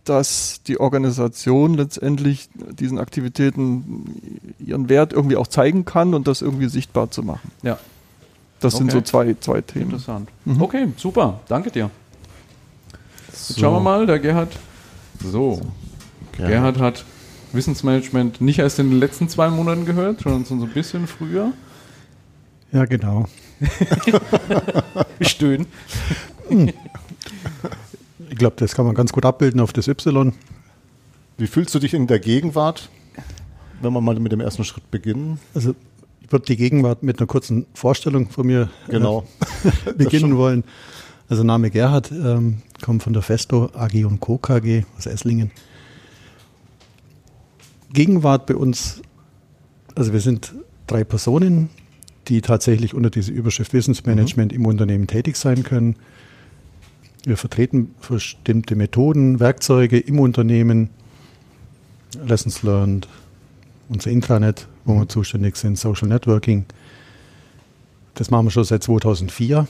[0.05, 6.69] dass die Organisation letztendlich diesen Aktivitäten ihren Wert irgendwie auch zeigen kann und das irgendwie
[6.69, 7.51] sichtbar zu machen.
[7.63, 7.79] Ja.
[8.61, 8.99] Das sind Okay.
[8.99, 9.87] so zwei, zwei Themen.
[9.87, 10.29] Interessant.
[10.45, 10.63] Mhm.
[10.63, 11.41] Okay, super.
[11.49, 11.91] Danke dir.
[13.29, 14.53] Jetzt schauen wir mal, der Gerhard.
[15.23, 15.61] So,
[16.37, 17.05] Gerhard hat
[17.55, 21.53] Wissensmanagement nicht erst in den letzten zwei Monaten gehört, sondern so ein bisschen früher.
[22.73, 23.27] Ja, genau.
[25.21, 25.67] Stöhnen.
[28.29, 30.33] Ich glaube, das kann man ganz gut abbilden auf das Y.
[31.39, 32.89] Wie fühlst du dich in der Gegenwart,
[33.81, 35.39] wenn wir mal mit dem ersten Schritt beginnen?
[35.55, 35.75] Also
[36.23, 39.25] ich würde die Gegenwart mit einer kurzen Vorstellung von mir Genau.
[39.87, 40.65] äh, beginnen wollen.
[41.29, 44.39] Also Name Gerhard, ähm, kommt von der Festo AG und Co.
[44.39, 45.51] KG aus Esslingen.
[47.95, 49.01] Gegenwart bei uns,
[49.95, 50.55] also wir sind
[50.87, 51.71] drei Personen,
[52.29, 55.97] die tatsächlich unter dieser Überschrift Wissensmanagement im Unternehmen tätig sein können.
[57.25, 60.91] Wir vertreten bestimmte Methoden, Werkzeuge im Unternehmen,
[62.27, 63.09] Lessons learned,
[63.89, 66.67] unser Intranet, wo wir zuständig sind, Social Networking.
[68.15, 69.67] Das machen wir schon seit 2004.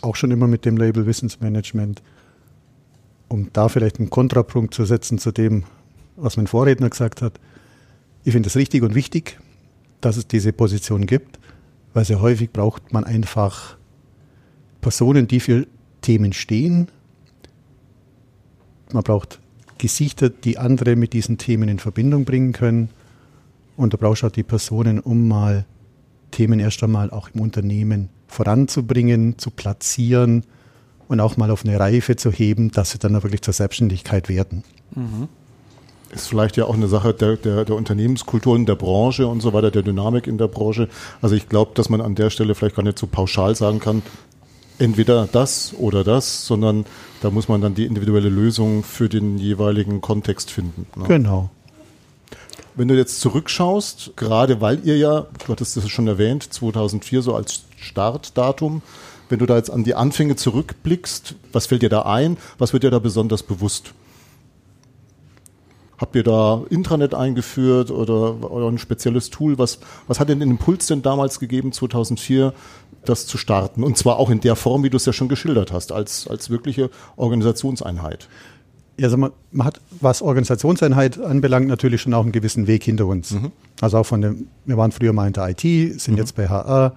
[0.00, 2.02] Auch schon immer mit dem Label Wissensmanagement.
[3.28, 5.64] Um da vielleicht einen Kontrapunkt zu setzen zu dem,
[6.18, 7.40] was mein Vorredner gesagt hat.
[8.24, 9.38] Ich finde es richtig und wichtig,
[10.00, 11.38] dass es diese Position gibt,
[11.94, 13.76] weil sehr häufig braucht man einfach
[14.80, 15.66] Personen, die für
[16.02, 16.88] Themen stehen.
[18.92, 19.40] Man braucht
[19.78, 22.90] Gesichter, die andere mit diesen Themen in Verbindung bringen können.
[23.76, 25.64] Und du brauchst auch die Personen, um mal
[26.30, 30.44] Themen erst einmal auch im Unternehmen voranzubringen, zu platzieren
[31.06, 34.28] und auch mal auf eine Reife zu heben, dass sie dann auch wirklich zur Selbstständigkeit
[34.28, 34.64] werden.
[36.10, 39.52] Ist vielleicht ja auch eine Sache der, der, der Unternehmenskultur in der Branche und so
[39.52, 40.88] weiter, der Dynamik in der Branche.
[41.20, 44.02] Also ich glaube, dass man an der Stelle vielleicht gar nicht so pauschal sagen kann,
[44.78, 46.86] entweder das oder das, sondern
[47.20, 50.86] da muss man dann die individuelle Lösung für den jeweiligen Kontext finden.
[50.96, 51.06] ne?
[51.08, 51.50] Genau.
[52.74, 57.34] Wenn du jetzt zurückschaust, gerade weil ihr ja, du hattest das schon erwähnt, 2004 so
[57.34, 58.82] als Startdatum,
[59.28, 62.38] wenn du da jetzt an die Anfänge zurückblickst, was fällt dir da ein?
[62.56, 63.92] Was wird dir da besonders bewusst?
[65.98, 69.58] Habt ihr da Intranet eingeführt oder, oder ein spezielles Tool?
[69.58, 72.54] Was, was hat denn den Impuls denn damals gegeben, 2004,
[73.04, 73.82] das zu starten?
[73.82, 76.50] Und zwar auch in der Form, wie du es ja schon geschildert hast, als, als
[76.50, 78.28] wirkliche Organisationseinheit.
[78.96, 83.06] Ja, also man, man hat, was Organisationseinheit anbelangt, natürlich schon auch einen gewissen Weg hinter
[83.06, 83.34] uns.
[83.80, 86.96] Also auch von dem, wir waren früher mal in der IT, sind jetzt bei HR,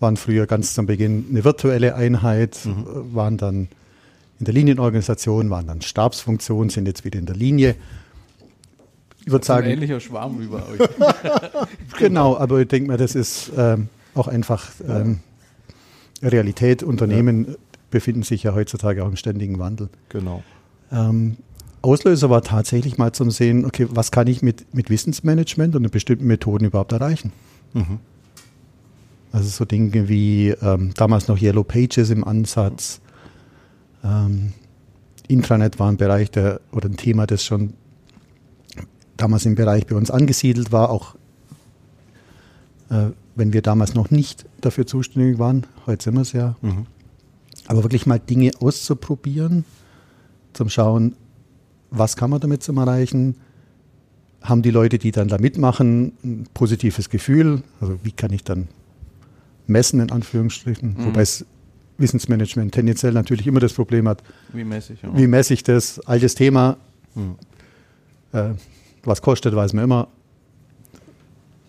[0.00, 3.68] waren früher ganz zum Beginn eine virtuelle Einheit, äh, waren dann
[4.38, 7.76] in der Linienorganisation, waren dann Stabsfunktion, sind jetzt wieder in der Linie.
[9.26, 10.88] Ich würde Ein sagen, ähnlicher Schwarm bei euch.
[11.98, 15.18] Genau, aber ich denke mal, das ist ähm, auch einfach ähm,
[16.22, 16.84] Realität.
[16.84, 17.56] Unternehmen
[17.90, 19.88] befinden sich ja heutzutage auch im ständigen Wandel.
[20.10, 20.44] Genau.
[20.92, 21.38] Ähm,
[21.82, 26.26] Auslöser war tatsächlich mal zum Sehen, okay, was kann ich mit, mit Wissensmanagement und bestimmten
[26.26, 27.32] Methoden überhaupt erreichen?
[29.32, 33.00] Also so Dinge wie ähm, damals noch Yellow Pages im Ansatz.
[34.04, 34.52] Ähm,
[35.28, 37.74] Intranet war ein Bereich der, oder ein Thema, das schon
[39.16, 41.14] damals im Bereich bei uns angesiedelt war, auch
[42.90, 45.66] äh, wenn wir damals noch nicht dafür zuständig waren.
[45.86, 46.56] Heute sind wir es ja.
[47.66, 49.64] Aber wirklich mal Dinge auszuprobieren,
[50.52, 51.16] zum Schauen,
[51.90, 53.36] was kann man damit zum Erreichen?
[54.42, 57.62] Haben die Leute, die dann da mitmachen, ein positives Gefühl?
[57.80, 58.68] Also wie kann ich dann
[59.66, 60.96] messen, in Anführungsstrichen?
[60.98, 61.44] Wobei es
[61.98, 65.02] Wissensmanagement tendenziell natürlich immer das Problem hat, Wie mäßig.
[65.02, 65.16] Ja.
[65.16, 65.98] wie messe ich das?
[66.00, 66.76] Altes Thema.
[68.32, 68.50] Äh,
[69.06, 70.08] was kostet, weiß man immer.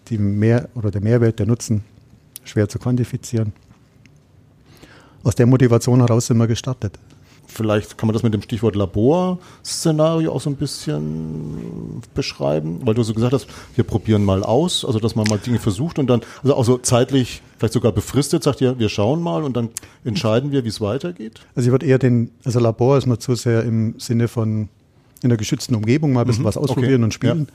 [0.10, 1.84] Die Mehr oder der Mehrwert, der Nutzen,
[2.44, 3.54] schwer zu quantifizieren.
[5.24, 6.98] Aus der Motivation heraus sind wir gestartet.
[7.50, 13.04] Vielleicht kann man das mit dem Stichwort Laborszenario auch so ein bisschen beschreiben, weil du
[13.04, 16.22] so gesagt hast, wir probieren mal aus, also dass man mal Dinge versucht und dann,
[16.44, 19.70] also auch so zeitlich, vielleicht sogar befristet, sagt ihr, wir schauen mal und dann
[20.04, 21.42] entscheiden wir, wie es weitergeht.
[21.56, 24.68] Also ich würde eher den, also Labor ist mir zu sehr im Sinne von
[25.24, 27.48] in der geschützten Umgebung mal ein bisschen Mhm, was ausprobieren okay, und spielen.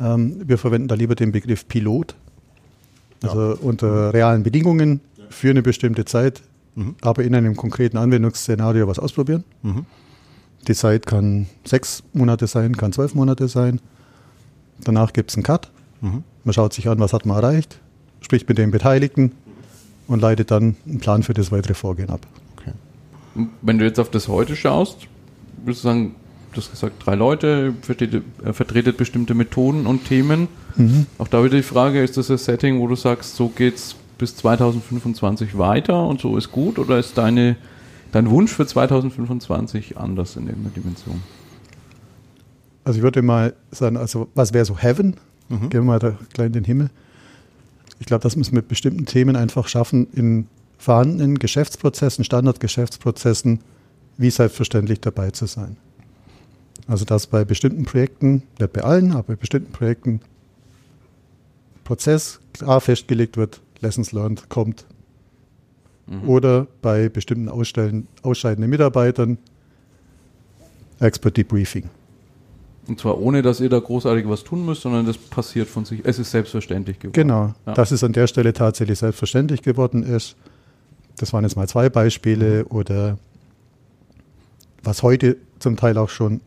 [0.00, 2.14] Ähm, wir verwenden da lieber den Begriff Pilot.
[3.22, 6.42] Also unter realen Bedingungen für eine bestimmte Zeit,
[6.74, 6.96] Mhm.
[7.02, 9.44] aber in einem konkreten Anwendungsszenario was ausprobieren.
[9.62, 9.86] Mhm.
[10.66, 13.80] Die Zeit kann sechs Monate sein, kann zwölf Monate sein.
[14.82, 15.70] Danach gibt es einen Cut.
[16.00, 16.24] Mhm.
[16.44, 17.78] Man schaut sich an, was hat man erreicht,
[18.20, 19.32] spricht mit den Beteiligten
[20.08, 22.26] und leitet dann einen Plan für das weitere Vorgehen ab.
[22.56, 22.72] Okay.
[23.60, 25.06] Wenn du jetzt auf das heute schaust,
[25.64, 26.14] würdest du sagen,
[26.52, 30.48] du hast gesagt, drei Leute, vertretet, äh, vertretet bestimmte Methoden und Themen.
[31.18, 34.36] Auch da wieder die Frage, ist das ein Setting, wo du sagst, so geht's bis
[34.36, 37.56] 2025 weiter und so ist gut oder ist deine
[38.12, 41.22] Dein Wunsch für 2025 anders in irgendeiner Dimension?
[42.84, 45.16] Also ich würde mal sagen, also was wäre so Heaven?
[45.48, 45.70] Mhm.
[45.70, 46.90] Gehen wir mal da gleich in den Himmel.
[48.00, 53.60] Ich glaube, das müssen wir mit bestimmten Themen einfach schaffen, in vorhandenen Geschäftsprozessen, Standardgeschäftsprozessen,
[54.18, 55.76] wie selbstverständlich dabei zu sein.
[56.86, 60.20] Also dass bei bestimmten Projekten, nicht bei allen, aber bei bestimmten Projekten
[61.84, 64.86] Prozess klar festgelegt wird, Lessons learned kommt.
[66.06, 66.28] Mhm.
[66.28, 69.38] Oder bei bestimmten Ausstellen, ausscheidenden Mitarbeitern
[71.00, 71.90] Expert Debriefing.
[72.88, 76.00] Und zwar ohne, dass ihr da großartig was tun müsst, sondern das passiert von sich.
[76.04, 77.12] Es ist selbstverständlich geworden.
[77.12, 77.74] Genau, ja.
[77.74, 80.36] dass es an der Stelle tatsächlich selbstverständlich geworden ist.
[81.16, 82.64] Das waren jetzt mal zwei Beispiele.
[82.66, 83.18] Oder
[84.82, 86.40] was heute zum Teil auch schon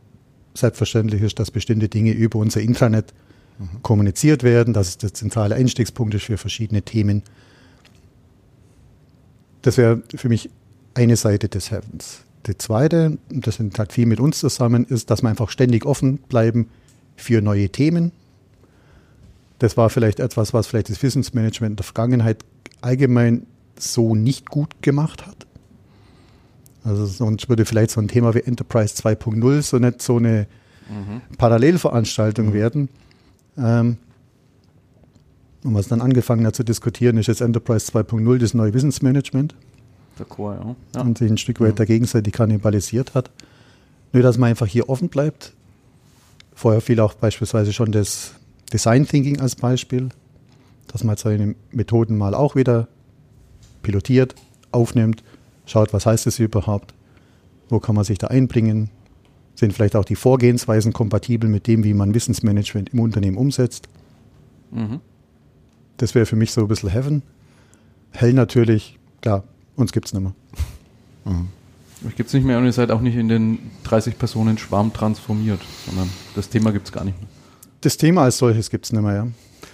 [0.55, 3.13] selbstverständlich ist, dass bestimmte Dinge über unser Intranet
[3.59, 3.81] mhm.
[3.81, 7.23] kommuniziert werden, dass es der zentrale Einstiegspunkt ist für verschiedene Themen.
[9.61, 10.49] Das wäre für mich
[10.93, 12.21] eine Seite des Heavens.
[12.47, 15.85] Die zweite, und das hängt halt viel mit uns zusammen, ist, dass wir einfach ständig
[15.85, 16.69] offen bleiben
[17.15, 18.11] für neue Themen.
[19.59, 22.45] Das war vielleicht etwas, was vielleicht das Wissensmanagement in der Vergangenheit
[22.81, 23.47] allgemein
[23.79, 25.47] so nicht gut gemacht hat.
[26.85, 30.45] Also sonst würde vielleicht so ein Thema wie Enterprise 2.0 so nicht so eine
[30.87, 31.21] mhm.
[31.37, 32.53] Parallelveranstaltung mhm.
[32.53, 32.89] werden.
[33.57, 33.97] Ähm,
[35.63, 39.55] und was dann angefangen hat zu diskutieren, ist jetzt Enterprise 2.0 das neue Wissensmanagement.
[40.19, 40.75] D'accord, ja.
[40.95, 41.01] ja.
[41.01, 41.75] Und sich ein Stück weit mhm.
[41.77, 43.31] der Gegenseite kannibalisiert hat.
[44.13, 45.53] Nur, dass man einfach hier offen bleibt.
[46.53, 48.33] Vorher fiel auch beispielsweise schon das
[48.71, 50.09] Design Thinking als Beispiel,
[50.87, 52.87] dass man seine Methoden mal auch wieder
[53.81, 54.35] pilotiert,
[54.71, 55.23] aufnimmt
[55.65, 56.93] schaut, was heißt es überhaupt,
[57.69, 58.89] wo kann man sich da einbringen,
[59.55, 63.87] sind vielleicht auch die Vorgehensweisen kompatibel mit dem, wie man Wissensmanagement im Unternehmen umsetzt.
[64.71, 64.99] Mhm.
[65.97, 67.23] Das wäre für mich so ein bisschen Heaven.
[68.11, 69.43] Hell natürlich, klar,
[69.75, 70.33] uns gibt es nicht mehr.
[71.25, 71.47] Mhm.
[72.07, 74.93] Euch gibt es nicht mehr und ihr seid auch nicht in den 30 Personen Schwarm
[74.93, 77.29] transformiert, sondern das Thema gibt es gar nicht mehr.
[77.81, 79.27] Das Thema als solches gibt es nicht mehr, ja.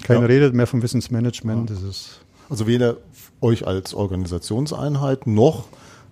[0.04, 0.25] Keiner ja.
[0.27, 1.69] redet mehr vom Wissensmanagement.
[1.69, 1.75] Ja.
[1.75, 2.21] Das ist
[2.52, 2.98] also weder
[3.42, 5.66] euch als Organisationseinheit noch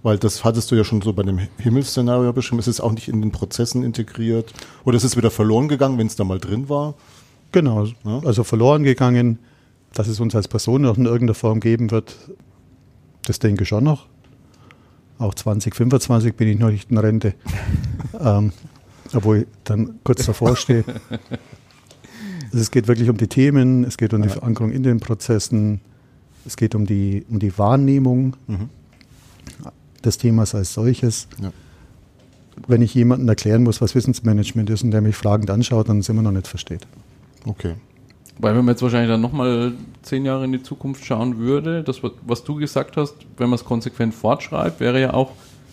[0.03, 3.07] weil das hattest du ja schon so bei dem Himmelsszenario beschrieben, es ist auch nicht
[3.07, 4.53] in den Prozessen integriert
[4.85, 6.95] oder es ist wieder verloren gegangen, wenn es da mal drin war.
[7.51, 8.19] Genau, ja?
[8.23, 9.39] also verloren gegangen,
[9.93, 12.15] dass es uns als Person noch in irgendeiner Form geben wird,
[13.25, 14.07] das denke ich schon noch.
[15.17, 17.33] Auch 2025 bin ich noch nicht in Rente,
[18.19, 18.53] ähm,
[19.13, 20.85] obwohl ich dann kurz davor stehe.
[22.45, 25.81] Also es geht wirklich um die Themen, es geht um die Verankerung in den Prozessen,
[26.45, 28.35] es geht um die, um die Wahrnehmung.
[28.47, 28.69] Mhm
[30.03, 31.27] des Themas als solches.
[31.41, 31.51] Ja.
[32.67, 36.15] Wenn ich jemandem erklären muss, was Wissensmanagement ist und der mich fragend anschaut, dann sind
[36.15, 36.85] wir noch nicht versteht.
[37.45, 37.75] Okay.
[38.37, 42.01] Weil wenn man jetzt wahrscheinlich dann nochmal zehn Jahre in die Zukunft schauen würde, das,
[42.25, 45.31] was du gesagt hast, wenn man es konsequent fortschreibt, wäre ja auch,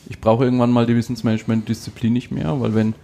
[0.09, 2.95] ich brauche irgendwann mal die Wissensmanagement-Disziplin nicht mehr, weil wenn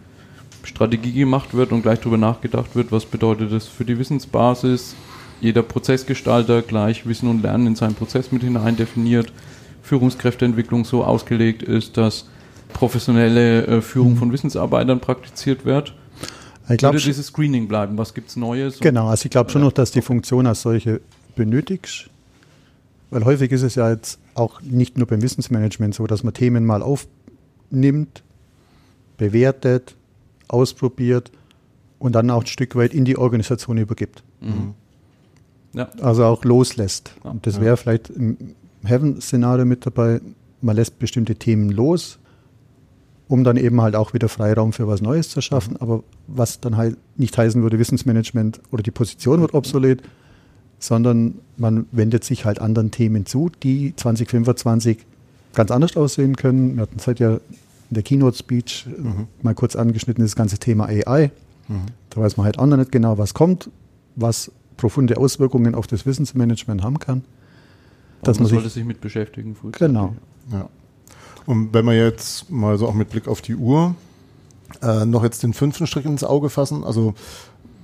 [0.64, 4.94] Strategie gemacht wird und gleich darüber nachgedacht wird, was bedeutet das für die Wissensbasis,
[5.42, 9.33] jeder Prozessgestalter gleich Wissen und Lernen in seinen Prozess mit hinein definiert,
[9.83, 12.28] Führungskräfteentwicklung so ausgelegt ist, dass
[12.72, 14.18] professionelle äh, Führung mhm.
[14.18, 15.94] von Wissensarbeitern praktiziert wird.
[16.70, 17.98] Ich glaub, Würde dieses Screening bleiben?
[17.98, 18.78] Was gibt es Neues?
[18.78, 21.00] Genau, also ich glaube schon noch, dass die Funktion als solche
[21.35, 22.09] benötigt.
[23.11, 26.64] Weil häufig ist es ja jetzt auch nicht nur beim Wissensmanagement so, dass man Themen
[26.64, 28.22] mal aufnimmt,
[29.18, 29.96] bewertet,
[30.46, 31.33] ausprobiert
[31.98, 34.22] und dann auch ein Stück weit in die Organisation übergibt.
[34.40, 34.74] Mhm.
[35.74, 35.88] Ja.
[36.00, 37.12] Also auch loslässt.
[37.24, 37.30] Ja.
[37.30, 38.37] Und das wäre vielleicht im
[38.85, 40.20] Heaven-Szenario mit dabei.
[40.61, 42.18] Man lässt bestimmte Themen los,
[43.28, 45.76] um dann eben halt auch wieder Freiraum für was Neues zu schaffen.
[45.78, 50.02] Aber was dann halt nicht heißen würde, Wissensmanagement oder die Position wird obsolet,
[50.78, 54.98] sondern man wendet sich halt anderen Themen zu, die 2025
[55.54, 56.76] ganz anders aussehen können.
[56.76, 57.40] Wir hatten es ja in
[57.94, 59.28] der Keynote-Speech mhm.
[59.42, 61.30] mal kurz angeschnitten, das ganze Thema AI.
[61.68, 61.87] Mhm.
[62.11, 63.70] Da weiß man halt auch noch nicht genau, was kommt,
[64.16, 64.50] was
[64.82, 67.22] profunde Auswirkungen auf das Wissensmanagement haben kann
[68.22, 69.56] dass man, man sollte sich mit beschäftigen.
[69.72, 70.14] Genau.
[70.50, 70.68] Ja.
[71.44, 73.94] Und wenn wir jetzt mal so auch mit Blick auf die Uhr
[74.80, 77.14] äh, noch jetzt den fünften Strich ins Auge fassen, also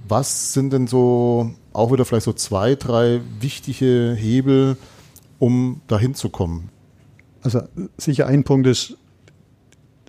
[0.07, 4.77] was sind denn so auch wieder vielleicht so zwei, drei wichtige Hebel,
[5.39, 6.71] um dahin zu kommen?
[7.43, 7.63] Also
[7.97, 8.97] sicher ein Punkt ist,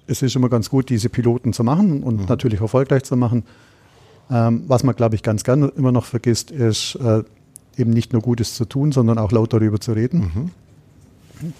[0.07, 2.25] es ist immer ganz gut, diese Piloten zu machen und mhm.
[2.27, 3.43] natürlich erfolgreich zu machen.
[4.31, 7.23] Ähm, was man, glaube ich, ganz gerne immer noch vergisst, ist äh,
[7.77, 10.51] eben nicht nur Gutes zu tun, sondern auch laut darüber zu reden.
[11.41, 11.51] Mhm.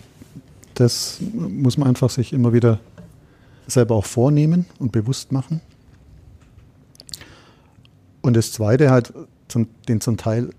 [0.75, 2.79] Das muss man einfach sich immer wieder
[3.67, 5.61] selber auch vornehmen und bewusst machen.
[8.21, 9.13] Und das Zweite halt,
[9.47, 10.49] zum, den zum Teil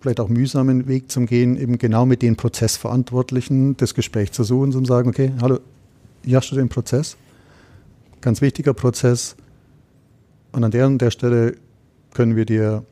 [0.00, 4.72] vielleicht auch mühsamen Weg zum Gehen, eben genau mit den Prozessverantwortlichen das Gespräch zu suchen,
[4.72, 5.58] zum sagen, okay, hallo,
[6.24, 7.16] Jahre den Prozess.
[8.20, 9.36] Ganz wichtiger Prozess.
[10.52, 11.56] Und an der und der Stelle
[12.14, 12.84] können wir dir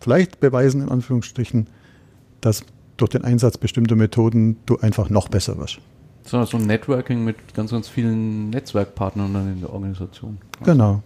[0.00, 1.68] vielleicht beweisen, in Anführungsstrichen,
[2.40, 2.64] dass
[2.96, 5.78] durch den Einsatz bestimmter Methoden du einfach noch besser wirst.
[6.24, 10.38] So, so ein Networking mit ganz, ganz vielen Netzwerkpartnern dann in der Organisation.
[10.64, 11.02] Genau.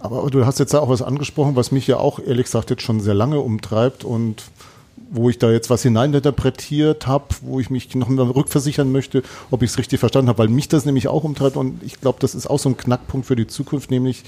[0.00, 2.82] Aber du hast jetzt ja auch was angesprochen, was mich ja auch ehrlich gesagt jetzt
[2.82, 4.44] schon sehr lange umtreibt und
[5.10, 9.62] wo ich da jetzt was hineininterpretiert habe, wo ich mich noch mal rückversichern möchte, ob
[9.62, 12.34] ich es richtig verstanden habe, weil mich das nämlich auch umtreibt und ich glaube, das
[12.34, 14.24] ist auch so ein Knackpunkt für die Zukunft, nämlich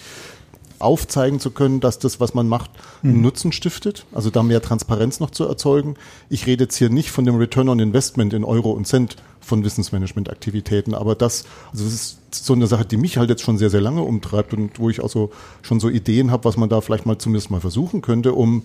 [0.78, 2.70] aufzeigen zu können, dass das, was man macht,
[3.02, 5.96] einen Nutzen stiftet, also da mehr Transparenz noch zu erzeugen.
[6.28, 9.64] Ich rede jetzt hier nicht von dem Return on Investment in Euro und Cent von
[9.64, 13.70] Wissensmanagement-Aktivitäten, aber das, also das ist so eine Sache, die mich halt jetzt schon sehr,
[13.70, 15.30] sehr lange umtreibt und wo ich auch so
[15.62, 18.62] schon so Ideen habe, was man da vielleicht mal zumindest mal versuchen könnte, um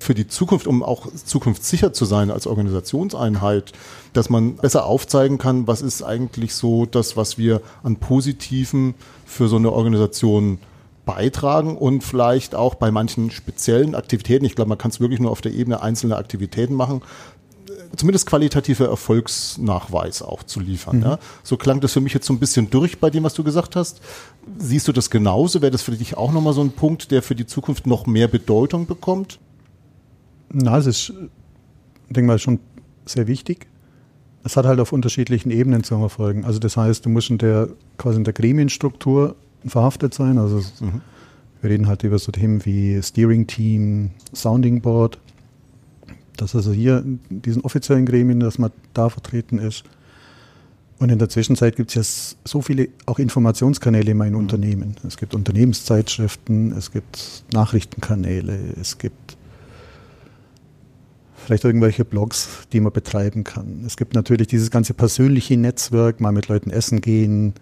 [0.00, 3.72] für die Zukunft, um auch zukunftssicher zu sein als Organisationseinheit,
[4.12, 8.94] dass man besser aufzeigen kann, was ist eigentlich so das, was wir an Positiven
[9.26, 10.58] für so eine Organisation
[11.08, 15.30] beitragen und vielleicht auch bei manchen speziellen Aktivitäten, ich glaube, man kann es wirklich nur
[15.30, 17.00] auf der Ebene einzelner Aktivitäten machen,
[17.96, 20.98] zumindest qualitative Erfolgsnachweis auch zu liefern.
[20.98, 21.02] Mhm.
[21.02, 21.18] Ja.
[21.42, 23.74] So klang das für mich jetzt so ein bisschen durch bei dem, was du gesagt
[23.74, 24.02] hast.
[24.58, 25.62] Siehst du das genauso?
[25.62, 28.28] Wäre das für dich auch nochmal so ein Punkt, der für die Zukunft noch mehr
[28.28, 29.38] Bedeutung bekommt?
[30.52, 31.14] Na, es ist,
[32.10, 32.60] denke mal, schon
[33.06, 33.66] sehr wichtig.
[34.44, 36.44] Es hat halt auf unterschiedlichen Ebenen zu erfolgen.
[36.44, 39.36] Also das heißt, du musst in der quasi in der Gremienstruktur
[39.68, 40.38] verhaftet sein.
[40.38, 41.00] Also mhm.
[41.60, 45.18] wir reden halt über so Themen wie Steering Team, Sounding Board.
[46.36, 49.84] Dass also hier in diesen offiziellen Gremien, dass man da vertreten ist.
[50.98, 52.02] Und in der Zwischenzeit gibt es ja
[52.44, 54.40] so viele auch Informationskanäle in meinem mhm.
[54.40, 54.96] Unternehmen.
[55.06, 59.36] Es gibt Unternehmenszeitschriften, es gibt Nachrichtenkanäle, es gibt
[61.48, 63.82] vielleicht irgendwelche Blogs, die man betreiben kann.
[63.86, 67.54] Es gibt natürlich dieses ganze persönliche Netzwerk, mal mit Leuten essen gehen,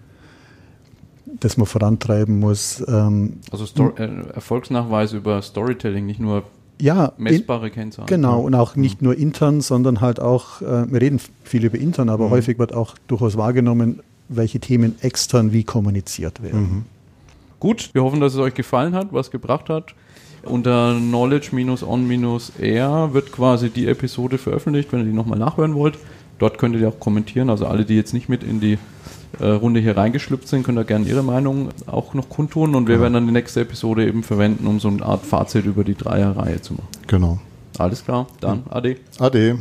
[1.41, 2.85] das man vorantreiben muss.
[2.87, 6.45] Ähm, also Story, äh, Erfolgsnachweis über Storytelling, nicht nur
[6.81, 8.07] ja, messbare Kennzahlen.
[8.07, 12.11] Genau, und auch nicht nur intern, sondern halt auch, äh, wir reden viel über intern,
[12.11, 12.31] aber mhm.
[12.31, 16.61] häufig wird auch durchaus wahrgenommen, welche Themen extern wie kommuniziert werden.
[16.61, 16.85] Mhm.
[17.61, 19.95] Gut, wir hoffen, dass es euch gefallen hat, was gebracht hat.
[20.43, 25.99] Unter knowledge-on-air wird quasi die Episode veröffentlicht, wenn ihr die nochmal nachhören wollt.
[26.39, 27.51] Dort könnt ihr auch kommentieren.
[27.51, 28.79] Also alle, die jetzt nicht mit in die
[29.41, 32.75] Runde hier reingeschlüpft sind, können da gerne ihre Meinung auch noch kundtun.
[32.75, 35.85] Und wir werden dann die nächste Episode eben verwenden, um so eine Art Fazit über
[35.85, 36.89] die Dreierreihe zu machen.
[37.07, 37.39] Genau.
[37.79, 38.97] Alles klar, dann Ade.
[39.19, 39.59] Ade.